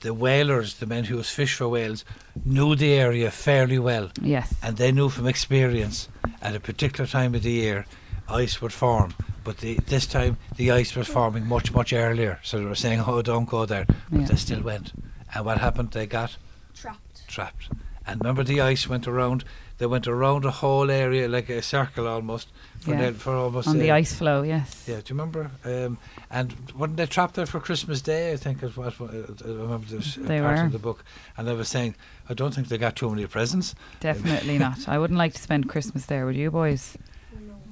the 0.00 0.14
whalers, 0.14 0.74
the 0.74 0.86
men 0.86 1.04
who 1.04 1.16
was 1.16 1.30
fish 1.30 1.54
for 1.54 1.68
whales, 1.68 2.04
knew 2.44 2.74
the 2.76 2.92
area 2.92 3.30
fairly 3.30 3.78
well, 3.78 4.10
Yes. 4.22 4.54
and 4.62 4.76
they 4.76 4.92
knew 4.92 5.08
from 5.08 5.26
experience 5.26 6.08
at 6.40 6.54
a 6.54 6.60
particular 6.60 7.06
time 7.06 7.34
of 7.34 7.42
the 7.42 7.50
year, 7.50 7.86
ice 8.28 8.60
would 8.62 8.72
form. 8.72 9.14
But 9.44 9.58
the, 9.58 9.74
this 9.86 10.06
time, 10.06 10.36
the 10.56 10.70
ice 10.70 10.94
was 10.94 11.08
forming 11.08 11.46
much, 11.46 11.72
much 11.72 11.92
earlier. 11.92 12.38
So 12.42 12.58
they 12.58 12.64
were 12.64 12.74
saying, 12.74 13.00
"Oh, 13.06 13.22
don't 13.22 13.48
go 13.48 13.64
there," 13.66 13.86
but 14.10 14.20
Yeah. 14.20 14.26
they 14.26 14.36
still 14.36 14.60
went. 14.62 14.92
And 15.34 15.44
what 15.46 15.58
happened? 15.58 15.90
They 15.92 16.06
got 16.06 16.36
Trapped. 16.74 17.26
trapped. 17.28 17.68
And 18.06 18.20
remember, 18.20 18.44
the 18.44 18.60
ice 18.60 18.86
went 18.88 19.06
around. 19.08 19.44
They 19.78 19.86
went 19.86 20.06
around 20.08 20.42
the 20.42 20.50
whole 20.50 20.90
area 20.90 21.28
like 21.28 21.48
a 21.48 21.62
circle 21.62 22.06
almost 22.08 22.48
for, 22.80 22.90
Yeah. 22.90 22.96
nearly- 23.00 23.14
for 23.14 23.34
almost 23.36 23.68
On 23.68 23.78
the 23.78 23.92
ice 23.92 24.12
flow, 24.14 24.42
yes. 24.42 24.84
yeah, 24.88 24.96
do 24.96 25.02
you 25.14 25.20
remember? 25.20 25.50
Um, 25.64 25.98
and 26.30 26.52
weren't 26.76 26.96
they 26.96 27.06
trapped 27.06 27.34
there 27.34 27.46
for 27.46 27.60
Christmas 27.60 28.00
Day? 28.02 28.32
I 28.32 28.36
think 28.36 28.62
is 28.62 28.76
what 28.76 29.00
uh, 29.00 29.04
I 29.44 29.48
remember 29.48 29.86
this 29.86 30.18
uh, 30.18 30.22
They 30.22 30.40
part 30.40 30.58
were. 30.58 30.64
of 30.64 30.72
the 30.72 30.78
book. 30.80 31.04
And 31.36 31.48
I 31.48 31.52
was 31.52 31.68
saying, 31.68 31.94
I 32.28 32.34
don't 32.34 32.52
think 32.54 32.68
they 32.68 32.78
got 32.78 32.96
too 32.96 33.08
many 33.10 33.26
presents. 33.26 33.74
Definitely 34.00 34.58
not. 34.66 34.88
I 34.88 34.98
wouldn't 34.98 35.18
like 35.18 35.34
to 35.34 35.40
spend 35.40 35.68
Christmas 35.68 36.06
there, 36.06 36.26
would 36.26 36.36
you, 36.36 36.50
boys? 36.50 36.98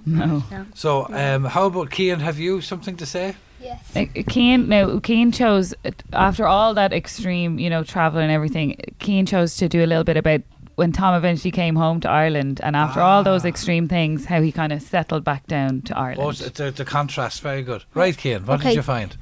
No. 0.09 0.45
So, 0.75 1.09
um, 1.13 1.45
how 1.47 1.67
about 1.67 1.91
Kian? 1.91 2.21
Have 2.21 2.39
you 2.39 2.61
something 2.61 2.97
to 2.99 3.07
say? 3.07 3.35
Yes. 3.61 3.97
Uh, 3.97 4.05
Keane, 4.29 4.69
no, 4.69 5.01
Keane 5.01 5.33
chose 5.33 5.75
uh, 5.85 5.91
after 6.13 6.47
all 6.47 6.75
that 6.75 6.93
extreme, 6.93 7.59
you 7.59 7.69
know, 7.69 7.83
travel 7.83 8.21
and 8.21 8.31
everything. 8.31 8.77
Keane 9.01 9.27
chose 9.27 9.57
to 9.57 9.69
do 9.69 9.83
a 9.83 9.87
little 9.87 10.05
bit 10.05 10.17
about 10.17 10.43
when 10.77 10.93
Tom 10.93 11.15
eventually 11.15 11.51
came 11.51 11.75
home 11.77 12.01
to 12.01 12.09
Ireland, 12.09 12.61
and 12.63 12.77
after 12.77 13.01
all 13.01 13.23
those 13.23 13.45
Ah. 13.45 13.49
extreme 13.49 13.89
things, 13.89 14.27
how 14.27 14.41
he 14.41 14.53
kind 14.53 14.73
of 14.73 14.81
settled 14.83 15.25
back 15.25 15.47
down 15.47 15.83
to 15.83 15.95
Oh, 15.99 16.01
Ireland. 16.03 16.37
the, 16.37 16.51
the, 16.65 16.71
the 16.71 16.85
contrast, 16.85 17.43
very 17.43 17.63
good. 17.63 17.85
Right, 17.95 18.15
Kian, 18.17 18.47
what 18.47 18.61
did 18.61 18.75
you 18.75 18.83
find? 18.83 19.17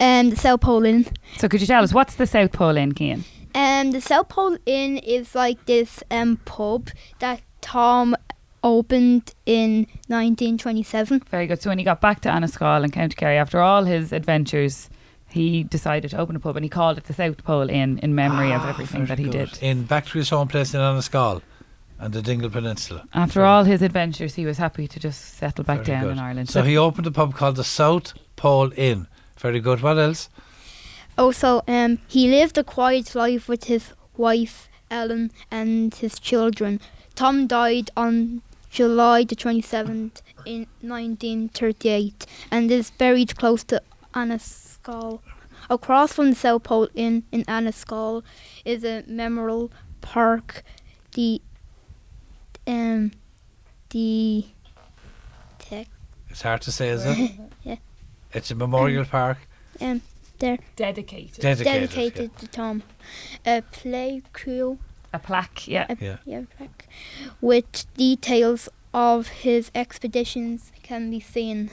Um, 0.00 0.30
the 0.30 0.36
South 0.36 0.60
Pole 0.62 0.84
Inn. 0.84 1.06
so, 1.38 1.48
could 1.48 1.60
you 1.60 1.66
tell 1.66 1.84
us 1.84 1.94
what's 1.94 2.16
the 2.16 2.26
South 2.26 2.52
Pole 2.52 2.76
Inn 2.76 2.92
Keane? 2.92 3.24
Um, 3.54 3.92
the 3.92 4.00
South 4.00 4.28
Pole 4.30 4.56
Inn 4.66 4.98
is 4.98 5.34
like 5.34 5.64
this 5.66 6.02
um 6.10 6.38
pub 6.44 6.88
that 7.20 7.40
Tom 7.60 8.16
opened 8.64 9.34
in 9.46 9.86
1927. 10.08 11.20
Very 11.30 11.46
good. 11.46 11.60
So, 11.60 11.68
when 11.70 11.78
he 11.78 11.84
got 11.84 12.00
back 12.00 12.20
to 12.22 12.30
Annascaul 12.30 12.82
and 12.82 12.92
County 12.92 13.14
Kerry, 13.14 13.36
after 13.38 13.60
all 13.60 13.84
his 13.84 14.10
adventures, 14.12 14.88
he 15.34 15.62
decided 15.64 16.10
to 16.12 16.18
open 16.18 16.36
a 16.36 16.40
pub, 16.40 16.56
and 16.56 16.64
he 16.64 16.68
called 16.68 16.96
it 16.98 17.04
the 17.04 17.12
South 17.12 17.42
Pole 17.44 17.68
Inn 17.68 17.98
in 17.98 18.14
memory 18.14 18.52
of 18.52 18.62
Ah, 18.62 18.68
everything 18.70 19.06
that 19.06 19.18
he 19.18 19.24
good. 19.24 19.50
did. 19.50 19.58
In 19.62 19.82
back 19.84 20.06
to 20.06 20.18
his 20.18 20.30
home 20.30 20.48
place 20.48 20.72
in 20.74 20.80
Annascaul 20.80 21.42
and 21.98 22.12
the 22.14 22.22
Dingle 22.22 22.50
Peninsula. 22.50 23.04
After 23.12 23.40
Very- 23.40 23.48
all 23.48 23.64
his 23.64 23.82
adventures, 23.82 24.34
he 24.36 24.46
was 24.46 24.58
happy 24.58 24.86
to 24.88 24.98
just 25.00 25.36
settle 25.36 25.64
back 25.64 25.84
down 25.84 26.02
good. 26.04 26.12
in 26.12 26.18
Ireland. 26.18 26.48
So 26.48 26.62
he 26.62 26.76
opened 26.76 27.06
a 27.06 27.10
pub 27.10 27.34
called 27.34 27.56
the 27.56 27.64
South 27.64 28.14
Pole 28.36 28.70
Inn. 28.76 29.06
Very 29.38 29.60
good. 29.60 29.80
What 29.82 29.98
else? 29.98 30.28
Also, 31.18 31.62
um, 31.68 31.98
he 32.08 32.28
lived 32.28 32.56
a 32.58 32.64
quiet 32.64 33.14
life 33.14 33.48
with 33.48 33.64
his 33.64 33.92
wife 34.16 34.68
Ellen 34.90 35.30
and 35.50 35.94
his 35.94 36.18
children. 36.20 36.80
Tom 37.14 37.46
died 37.48 37.90
on 37.96 38.42
July 38.70 39.24
the 39.24 39.36
27th 39.36 40.22
in 40.44 40.66
1938 40.82 42.26
and 42.50 42.70
is 42.70 42.90
buried 42.92 43.36
close 43.36 43.64
to 43.64 43.80
Annascaul. 44.84 45.20
Across 45.70 46.12
from 46.14 46.30
the 46.30 46.36
South 46.36 46.62
Pole 46.64 46.88
Inn 46.94 47.24
in 47.32 47.44
Annascaul 47.44 48.22
is 48.64 48.84
a 48.84 49.02
memorial 49.06 49.70
park. 50.00 50.62
The 51.12 51.40
um 52.66 53.12
the 53.90 54.46
tech 55.58 55.86
It's 56.28 56.42
hard 56.42 56.60
to 56.62 56.72
say, 56.72 56.88
is 56.88 57.04
it? 57.06 57.32
Yeah. 57.62 57.76
It's 58.32 58.50
a 58.50 58.54
memorial 58.54 59.04
park 59.04 59.38
um 59.80 60.02
there 60.40 60.58
dedicated. 60.76 61.40
dedicated. 61.40 61.66
yeah. 61.66 61.80
dedicated 61.80 62.36
to 62.38 62.48
Tom. 62.48 62.82
A 63.46 63.62
play 63.62 64.22
crew 64.32 64.78
A 65.12 65.18
plaque, 65.18 65.68
yeah. 65.68 65.86
a- 65.88 65.96
Yeah. 66.04 66.16
yeah, 66.26 66.42
plaque, 66.58 66.88
with 67.40 67.86
details 67.94 68.68
of 68.92 69.28
his 69.28 69.70
expeditions 69.74 70.72
can 70.84 71.10
be 71.10 71.18
seen. 71.18 71.70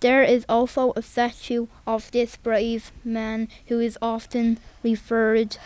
There 0.00 0.24
is 0.24 0.44
also 0.48 0.92
a 0.96 1.02
statue 1.02 1.68
of 1.86 2.10
this 2.10 2.34
brave 2.36 2.90
man 3.04 3.48
who 3.66 3.78
is 3.78 3.96
often 4.02 4.58
referred 4.82 5.56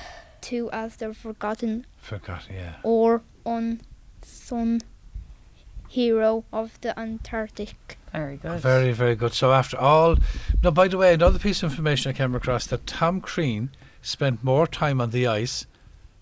to 0.43 0.71
as 0.73 0.97
the 0.97 1.15
forgotten 1.15 1.87
Forgot, 1.97 2.49
yeah. 2.53 2.75
or 2.83 3.23
unsung 3.47 4.83
hero 5.89 6.45
of 6.53 6.79
the 6.83 6.99
Antarctic. 6.99 7.99
Very 8.13 8.37
good. 8.37 8.61
Very, 8.61 8.93
very 8.93 9.15
good. 9.15 9.33
So 9.33 9.53
after 9.53 9.79
all, 9.79 10.17
no. 10.63 10.71
By 10.71 10.89
the 10.89 10.99
way, 10.99 11.15
another 11.15 11.39
piece 11.39 11.63
of 11.63 11.71
information 11.71 12.11
I 12.11 12.13
came 12.13 12.35
across 12.35 12.67
that 12.67 12.87
Tom 12.87 13.21
Crean 13.21 13.71
spent 14.03 14.45
more 14.45 14.67
time 14.67 15.01
on 15.01 15.11
the 15.11 15.27
ice 15.27 15.67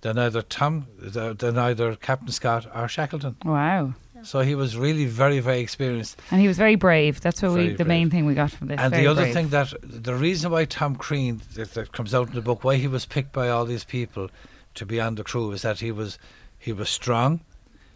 than 0.01 0.19
either 0.19 0.43
Tom, 0.43 0.87
than 0.99 1.59
either 1.59 1.97
Captain 1.97 2.33
Scott 2.33 2.67
or 2.75 2.89
Shackleton. 2.89 3.37
Wow. 3.45 3.95
So 4.27 4.41
he 4.41 4.57
was 4.57 4.77
really 4.77 5.05
very, 5.05 5.39
very 5.39 5.61
experienced. 5.61 6.21
And 6.33 6.41
he 6.41 6.49
was 6.49 6.59
very 6.59 6.75
brave. 6.75 7.21
That's 7.21 7.41
what 7.43 7.53
we 7.53 7.67
Very 7.67 7.77
the 7.77 7.85
main 7.85 8.11
thing 8.11 8.27
we 8.27 8.35
got 8.35 8.51
from 8.51 8.67
this. 8.67 8.81
and 8.81 8.93
the 8.93 9.07
other 9.07 9.23
brave. 9.23 9.35
thing 9.35 9.49
that 9.51 9.73
the 9.81 10.17
reason 10.17 10.51
why 10.51 10.65
Tom 10.65 10.97
Crean 10.97 11.43
that, 11.55 11.75
that 11.75 11.93
comes 11.93 12.13
out 12.13 12.29
in 12.31 12.35
the 12.35 12.41
book, 12.41 12.65
why 12.65 12.75
he 12.75 12.89
was 12.89 13.07
picked 13.07 13.33
by 13.33 13.49
all 13.49 13.65
these 13.65 13.85
people 13.85 14.29
to 14.75 14.85
be 14.85 15.01
on 15.01 15.15
the 15.15 15.23
crew, 15.23 15.53
is 15.53 15.63
that 15.63 15.79
he 15.79 15.93
was 15.93 16.19
he 16.59 16.73
was 16.73 16.89
strong. 16.91 17.41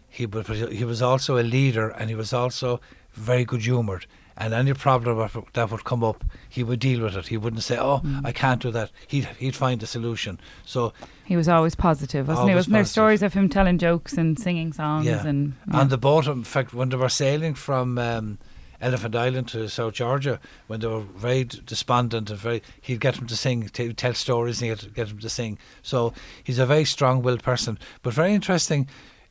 He 0.07 0.25
was 0.25 0.47
he 0.47 0.85
was 0.85 1.01
also 1.01 1.37
a 1.37 1.43
leader, 1.43 1.89
and 1.89 2.09
he 2.09 2.15
was 2.15 2.31
also 2.31 2.79
very 3.11 3.43
good 3.43 3.63
humoured. 3.63 4.05
And 4.37 4.53
any 4.53 4.73
problem 4.73 5.17
that- 5.53 5.71
would 5.71 5.83
come 5.83 6.03
up, 6.03 6.23
he 6.49 6.63
would 6.63 6.79
deal 6.79 7.01
with 7.03 7.15
it. 7.15 7.27
He 7.27 7.37
wouldn't 7.37 7.63
say, 7.63 7.77
"Oh, 7.77 7.99
Mm. 8.03 8.21
I 8.25 8.31
can't 8.31 8.61
do 8.61 8.71
that." 8.71 8.89
He'd 9.07 9.27
he'd 9.37 9.55
find 9.55 9.83
a 9.83 9.85
solution. 9.85 10.39
So 10.65 10.93
he 11.25 11.35
was 11.35 11.47
always 11.47 11.75
positive, 11.75 12.27
wasn't 12.27 12.49
he? 12.49 12.55
Wasn't 12.55 12.73
there 12.73 12.81
positive. 12.81 12.91
stories 12.91 13.21
of 13.23 13.33
him 13.33 13.49
telling 13.49 13.77
jokes 13.77 14.13
and 14.13 14.39
singing 14.39 14.73
songs 14.73 15.05
Yeah. 15.05 15.25
and 15.27 15.53
on 15.71 15.89
the 15.89 15.97
boat, 15.97 16.27
in 16.27 16.43
fact, 16.43 16.73
when 16.73 16.89
they 16.89 16.97
were 16.97 17.09
sailing 17.09 17.53
from 17.55 17.97
um, 17.97 18.37
Elephant 18.79 19.15
Island 19.15 19.47
to 19.49 19.67
South 19.69 19.93
Georgia, 19.93 20.39
when 20.67 20.79
they 20.79 20.87
were 20.87 21.01
very 21.01 21.43
despondent 21.43 22.29
and 22.31 22.39
very, 22.39 22.63
he'd 22.81 22.99
get 22.99 23.15
them 23.15 23.27
to 23.27 23.35
sing, 23.35 23.69
to 23.69 23.93
tell 23.93 24.13
stories, 24.15 24.59
and 24.61 24.71
he'd 24.79 24.95
get 24.95 25.09
them 25.09 25.19
to 25.19 25.29
sing. 25.29 25.59
So 25.83 26.13
he's 26.43 26.57
a 26.57 26.65
very 26.65 26.85
strong-willed 26.85 27.43
person, 27.43 27.77
but 28.01 28.13
very 28.13 28.33
interesting. 28.33 28.87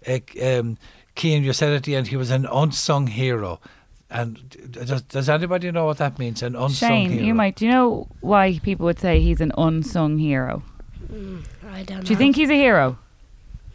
Uh, 0.06 0.18
um, 0.42 0.78
Keane, 1.16 1.42
you 1.42 1.52
said 1.52 1.72
at 1.72 1.82
the 1.82 1.96
end 1.96 2.08
he 2.08 2.16
was 2.16 2.30
an 2.30 2.46
unsung 2.46 3.08
hero, 3.08 3.58
and 4.11 4.70
does, 4.73 5.03
does 5.03 5.29
anybody 5.29 5.70
know 5.70 5.87
what 5.87 5.99
that 5.99 6.18
means? 6.18 6.42
An 6.42 6.57
unsung 6.57 6.88
Shane, 6.88 7.11
hero. 7.11 7.25
you 7.25 7.35
might. 7.35 7.57
Do 7.57 7.64
you 7.66 7.70
know 7.70 8.09
why 8.20 8.59
people 8.62 8.85
would 8.87 8.99
say 8.99 9.20
he's 9.20 9.40
an 9.40 9.53
unsung 9.57 10.18
hero? 10.18 10.62
Mm, 11.12 11.44
I 11.73 11.83
don't 11.85 11.99
know. 11.99 12.03
Do 12.03 12.12
you 12.12 12.16
think 12.16 12.37
he's 12.37 12.51
a 12.51 12.55
hero? 12.55 12.99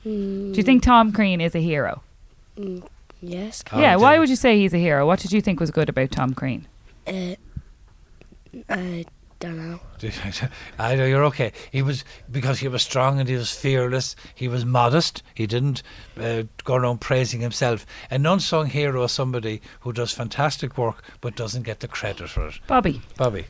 Mm, 0.06 0.52
Do 0.54 0.58
you 0.58 0.64
think 0.64 0.84
Tom 0.84 1.12
Crean 1.12 1.42
is 1.42 1.56
a 1.56 1.60
hero? 1.62 2.02
Mm, 2.58 2.84
yes. 3.22 3.64
Oh, 3.72 3.80
yeah. 3.80 3.96
Why 3.96 4.20
would 4.20 4.30
you 4.30 4.36
say 4.36 4.58
he's 4.60 4.74
a 4.74 4.78
hero? 4.78 5.06
What 5.08 5.20
did 5.20 5.32
you 5.32 5.42
think 5.42 5.60
was 5.60 5.72
good 5.72 5.90
about 5.90 6.12
Tom 6.12 6.34
Crean? 6.34 6.68
Uh, 7.08 7.36
I 8.70 9.06
don't 9.40 9.58
know. 9.58 9.80
I 10.80 10.96
know 10.96 11.06
you're 11.06 11.26
okay. 11.26 11.52
He 11.72 11.82
was 11.82 12.04
because 12.32 12.60
he 12.60 12.68
was 12.68 12.84
strong 12.84 13.20
and 13.20 13.28
he 13.28 13.36
was 13.36 13.52
fearless. 13.52 14.16
He 14.34 14.48
was 14.48 14.66
modest. 14.66 15.24
He 15.34 15.46
didn't 15.46 15.84
uh, 16.20 16.44
go 16.64 16.76
around 16.76 17.02
praising 17.02 17.42
himself. 17.42 17.86
An 18.10 18.26
unsung 18.26 18.68
hero 18.68 19.04
is 19.04 19.12
somebody 19.12 19.62
who 19.82 19.94
does 19.94 20.12
fantastic 20.12 20.78
work 20.78 21.04
but 21.22 21.36
doesn't 21.36 21.64
get 21.64 21.80
the 21.82 21.88
credit 21.88 22.30
for 22.30 22.48
it. 22.48 22.60
Bobby. 22.68 23.02
Bobby, 23.18 23.46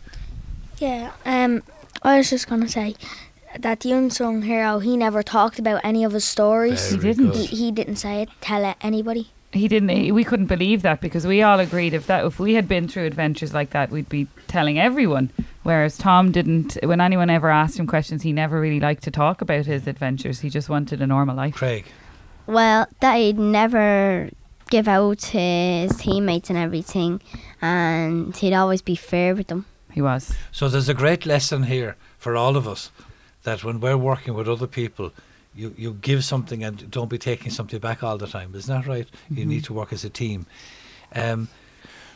Yeah. 0.78 1.12
Um, 1.26 1.64
I 2.02 2.18
was 2.18 2.30
just 2.30 2.48
gonna 2.48 2.68
say 2.68 2.96
that 3.60 3.80
the 3.82 3.92
unsung 3.92 4.42
hero. 4.42 4.80
He 4.80 4.98
never 4.98 5.24
talked 5.24 5.60
about 5.60 5.82
any 5.84 6.04
of 6.04 6.12
his 6.14 6.26
stories. 6.26 6.92
He 6.92 6.98
didn't. 6.98 7.34
He, 7.34 7.46
he 7.46 7.72
didn't 7.72 7.98
say 7.98 8.22
it. 8.24 8.30
Tell 8.42 8.64
it 8.66 8.76
anybody. 8.82 9.32
He 9.52 9.68
didn't. 9.68 9.90
He, 9.90 10.12
we 10.12 10.24
couldn't 10.24 10.48
believe 10.48 10.82
that 10.82 11.00
because 11.00 11.26
we 11.26 11.42
all 11.42 11.60
agreed 11.60 11.94
if 11.94 12.08
that 12.08 12.26
if 12.26 12.40
we 12.40 12.56
had 12.56 12.68
been 12.68 12.88
through 12.88 13.06
adventures 13.06 13.54
like 13.54 13.70
that, 13.70 13.90
we'd 13.90 14.10
be 14.10 14.28
telling 14.48 14.78
everyone. 14.78 15.30
Whereas 15.64 15.98
Tom 15.98 16.32
didn't. 16.32 16.78
When 16.84 17.00
anyone 17.00 17.30
ever 17.30 17.50
asked 17.50 17.80
him 17.80 17.88
questions, 17.88 18.24
he 18.24 18.34
never 18.34 18.60
really 18.60 18.80
liked 18.80 19.04
to 19.04 19.12
talk 19.12 19.42
about 19.42 19.66
his 19.66 19.88
adventures. 19.88 20.42
He 20.42 20.50
just 20.50 20.70
wanted 20.70 21.02
a 21.02 21.08
normal 21.08 21.36
life. 21.36 21.56
Craig. 21.56 21.86
Well, 22.48 22.88
that 23.00 23.16
he'd 23.16 23.40
never 23.40 24.30
give 24.70 24.88
out 24.88 25.24
his 25.24 25.96
teammates 25.98 26.50
and 26.50 26.58
everything, 26.58 27.22
and 27.62 28.36
he'd 28.36 28.54
always 28.54 28.82
be 28.82 28.96
fair 28.96 29.36
with 29.36 29.48
them. 29.48 29.66
He 29.92 30.02
was. 30.02 30.36
So 30.52 30.68
there's 30.68 30.90
a 30.90 30.94
great 30.94 31.26
lesson 31.26 31.64
here 31.64 31.96
for 32.18 32.36
all 32.36 32.58
of 32.58 32.68
us 32.68 32.92
that 33.44 33.64
when 33.64 33.80
we're 33.80 33.98
working 33.98 34.34
with 34.34 34.50
other 34.50 34.68
people, 34.68 35.12
you, 35.56 35.74
you 35.78 35.94
give 36.02 36.24
something 36.24 36.64
and 36.64 36.90
don't 36.92 37.10
be 37.10 37.18
taking 37.18 37.52
something 37.52 37.80
back 37.80 38.04
all 38.04 38.18
the 38.18 38.28
time. 38.28 38.54
Isn't 38.56 38.76
that 38.76 38.88
right? 38.88 39.08
You 39.30 39.46
Mhm. 39.46 39.50
need 39.50 39.64
to 39.66 39.74
work 39.74 39.94
as 39.94 40.04
a 40.04 40.10
team. 40.10 40.46
Um, 41.16 41.48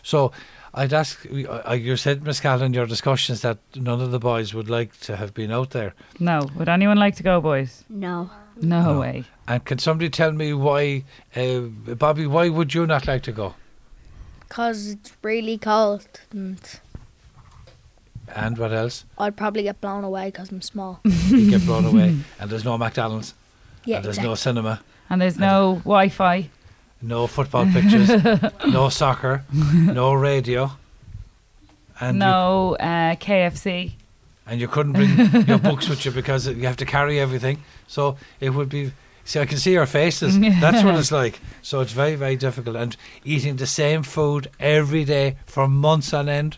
so 0.04 0.32
I'd 0.74 0.94
ask, 0.94 1.26
uh, 1.26 1.74
you 1.74 1.96
said, 1.98 2.24
Miss 2.24 2.40
Cal, 2.40 2.62
in 2.62 2.74
your 2.74 2.86
discussions 2.86 3.42
that 3.42 3.58
none 3.76 4.02
of 4.02 4.12
the 4.12 4.20
boys 4.20 4.54
would 4.54 4.70
like 4.70 5.00
to 5.02 5.16
have 5.16 5.34
been 5.34 5.52
out 5.52 5.72
there. 5.72 5.94
No. 6.20 6.50
Would 6.56 6.70
anyone 6.70 6.98
like 6.98 7.16
to 7.16 7.24
go, 7.24 7.42
boys? 7.42 7.84
No. 7.90 8.30
No, 8.62 8.94
No. 8.94 9.00
way. 9.00 9.24
And 9.48 9.64
can 9.64 9.80
somebody 9.80 10.10
tell 10.10 10.32
me 10.34 10.54
why, 10.54 11.06
uh, 11.36 11.60
Bobby? 11.96 12.28
Why 12.28 12.50
would 12.50 12.74
you 12.74 12.86
not 12.86 13.08
like 13.08 13.24
to 13.24 13.32
go? 13.32 13.56
Because 14.48 14.88
it's 14.90 15.14
really 15.24 15.58
cold. 15.58 16.08
And 16.32 16.60
And 18.36 18.58
what 18.58 18.72
else? 18.74 19.06
I'd 19.18 19.36
probably 19.36 19.64
get 19.64 19.82
blown 19.82 20.04
away 20.04 20.26
because 20.28 20.52
I'm 20.52 20.62
small. 20.62 21.00
You 21.30 21.50
get 21.52 21.66
blown 21.66 21.86
away, 21.86 22.16
and 22.40 22.50
there's 22.50 22.64
no 22.66 22.78
McDonald's, 22.78 23.34
Yeah, 23.86 23.98
and 23.98 24.06
there's 24.06 24.18
exactly. 24.18 24.30
no 24.30 24.36
cinema, 24.36 24.82
And 25.10 25.22
there's 25.22 25.38
no 25.38 25.76
Wi-Fi. 25.84 26.50
no 27.02 27.28
football 27.28 27.66
pictures, 27.66 28.10
no 28.68 28.90
soccer, 28.90 29.44
no 29.52 30.14
radio, 30.14 30.72
and 32.00 32.16
you, 32.16 32.20
no 32.20 32.76
uh, 32.80 33.16
KFC. 33.16 33.92
and 34.48 34.60
you 34.62 34.68
couldn't 34.68 34.94
bring 34.94 35.46
your 35.48 35.60
books 35.60 35.88
with 35.90 36.06
you 36.06 36.12
because 36.12 36.48
you 36.48 36.66
have 36.66 36.78
to 36.78 36.86
carry 36.86 37.20
everything. 37.20 37.58
So 37.88 38.18
it 38.40 38.52
would 38.52 38.70
be. 38.70 38.92
See, 39.26 39.40
I 39.40 39.46
can 39.46 39.60
see 39.60 39.74
your 39.74 39.86
faces. 39.86 40.40
That's 40.40 40.84
what 40.84 40.96
it's 40.96 41.12
like. 41.12 41.40
So 41.62 41.82
it's 41.82 41.92
very, 41.92 42.16
very 42.16 42.36
difficult. 42.36 42.76
And 42.76 42.96
eating 43.24 43.58
the 43.58 43.68
same 43.68 44.02
food 44.02 44.50
every 44.60 45.06
day 45.06 45.36
for 45.46 45.68
months 45.68 46.14
on 46.14 46.28
end. 46.28 46.58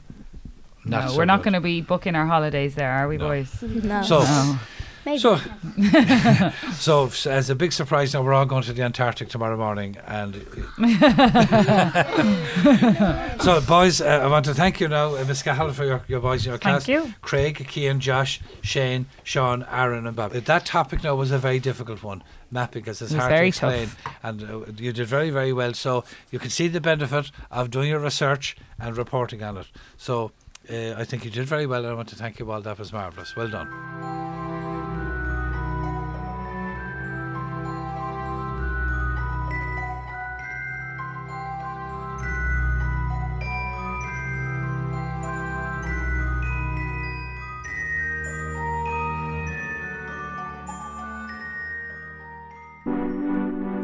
Not 0.85 1.05
no, 1.05 1.11
so 1.11 1.17
we're 1.17 1.25
not 1.25 1.37
good. 1.43 1.51
going 1.51 1.53
to 1.53 1.61
be 1.61 1.81
booking 1.81 2.15
our 2.15 2.25
holidays 2.25 2.75
there, 2.75 2.91
are 2.91 3.07
we, 3.07 3.17
No. 3.17 3.27
boys? 3.27 3.61
No. 3.61 4.01
So, 4.03 4.19
No. 4.23 4.59
Maybe. 5.03 5.17
so, 5.17 5.37
so 6.73 7.09
as 7.27 7.49
a 7.49 7.55
big 7.55 7.71
surprise, 7.73 8.13
now 8.13 8.21
we're 8.21 8.35
all 8.35 8.45
going 8.45 8.61
to 8.63 8.71
the 8.73 8.83
Antarctic 8.83 9.29
tomorrow 9.29 9.57
morning, 9.57 9.97
and 10.05 10.35
so 13.41 13.61
boys, 13.61 13.99
uh, 13.99 14.19
I 14.23 14.27
want 14.27 14.45
to 14.45 14.53
thank 14.53 14.79
you 14.79 14.87
now, 14.87 15.15
uh, 15.15 15.23
Miss 15.27 15.41
Cahill, 15.41 15.71
for 15.73 15.85
your, 15.85 16.03
your 16.07 16.19
boys 16.19 16.45
in 16.45 16.51
your 16.51 16.59
class. 16.59 16.85
Thank 16.85 17.05
you. 17.07 17.13
Craig, 17.21 17.65
Kean, 17.67 17.99
Josh, 17.99 18.39
Shane, 18.61 19.07
Sean, 19.23 19.65
Aaron, 19.71 20.05
and 20.05 20.15
Bob. 20.15 20.33
That 20.33 20.65
topic 20.65 21.03
now 21.03 21.15
was 21.15 21.31
a 21.31 21.39
very 21.39 21.59
difficult 21.59 22.03
one, 22.03 22.23
mapping, 22.51 22.83
because 22.83 23.01
it's 23.01 23.11
It 23.11 23.15
was 23.15 23.25
hard 23.25 23.37
to 23.37 23.45
explain, 23.45 23.87
tough. 23.87 24.15
and 24.23 24.43
uh, 24.43 24.59
you 24.77 24.93
did 24.93 25.07
very, 25.07 25.31
very 25.31 25.51
well. 25.53 25.73
So 25.73 26.03
you 26.29 26.37
can 26.39 26.49
see 26.51 26.67
the 26.67 26.81
benefit 26.81 27.31
of 27.49 27.71
doing 27.71 27.89
your 27.89 27.99
research 27.99 28.55
and 28.79 28.95
reporting 28.95 29.41
on 29.43 29.57
it. 29.57 29.67
So. 29.97 30.31
Uh, 30.69 30.93
I 30.95 31.03
think 31.03 31.25
you 31.25 31.31
did 31.31 31.45
very 31.45 31.65
well, 31.65 31.83
and 31.83 31.91
I 31.91 31.93
want 31.95 32.09
to 32.09 32.15
thank 32.15 32.39
you 32.39 32.49
all. 32.51 32.61
That 32.61 32.77
was 32.77 32.93
marvellous. 32.93 33.35
Well 33.35 33.49
done. 33.49 33.69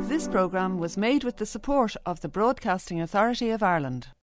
This 0.08 0.28
programme 0.28 0.78
was 0.78 0.98
made 0.98 1.24
with 1.24 1.38
the 1.38 1.46
support 1.46 1.96
of 2.06 2.22
the 2.22 2.28
Broadcasting 2.28 3.00
Authority 3.00 3.50
of 3.50 3.62
Ireland. 3.62 4.08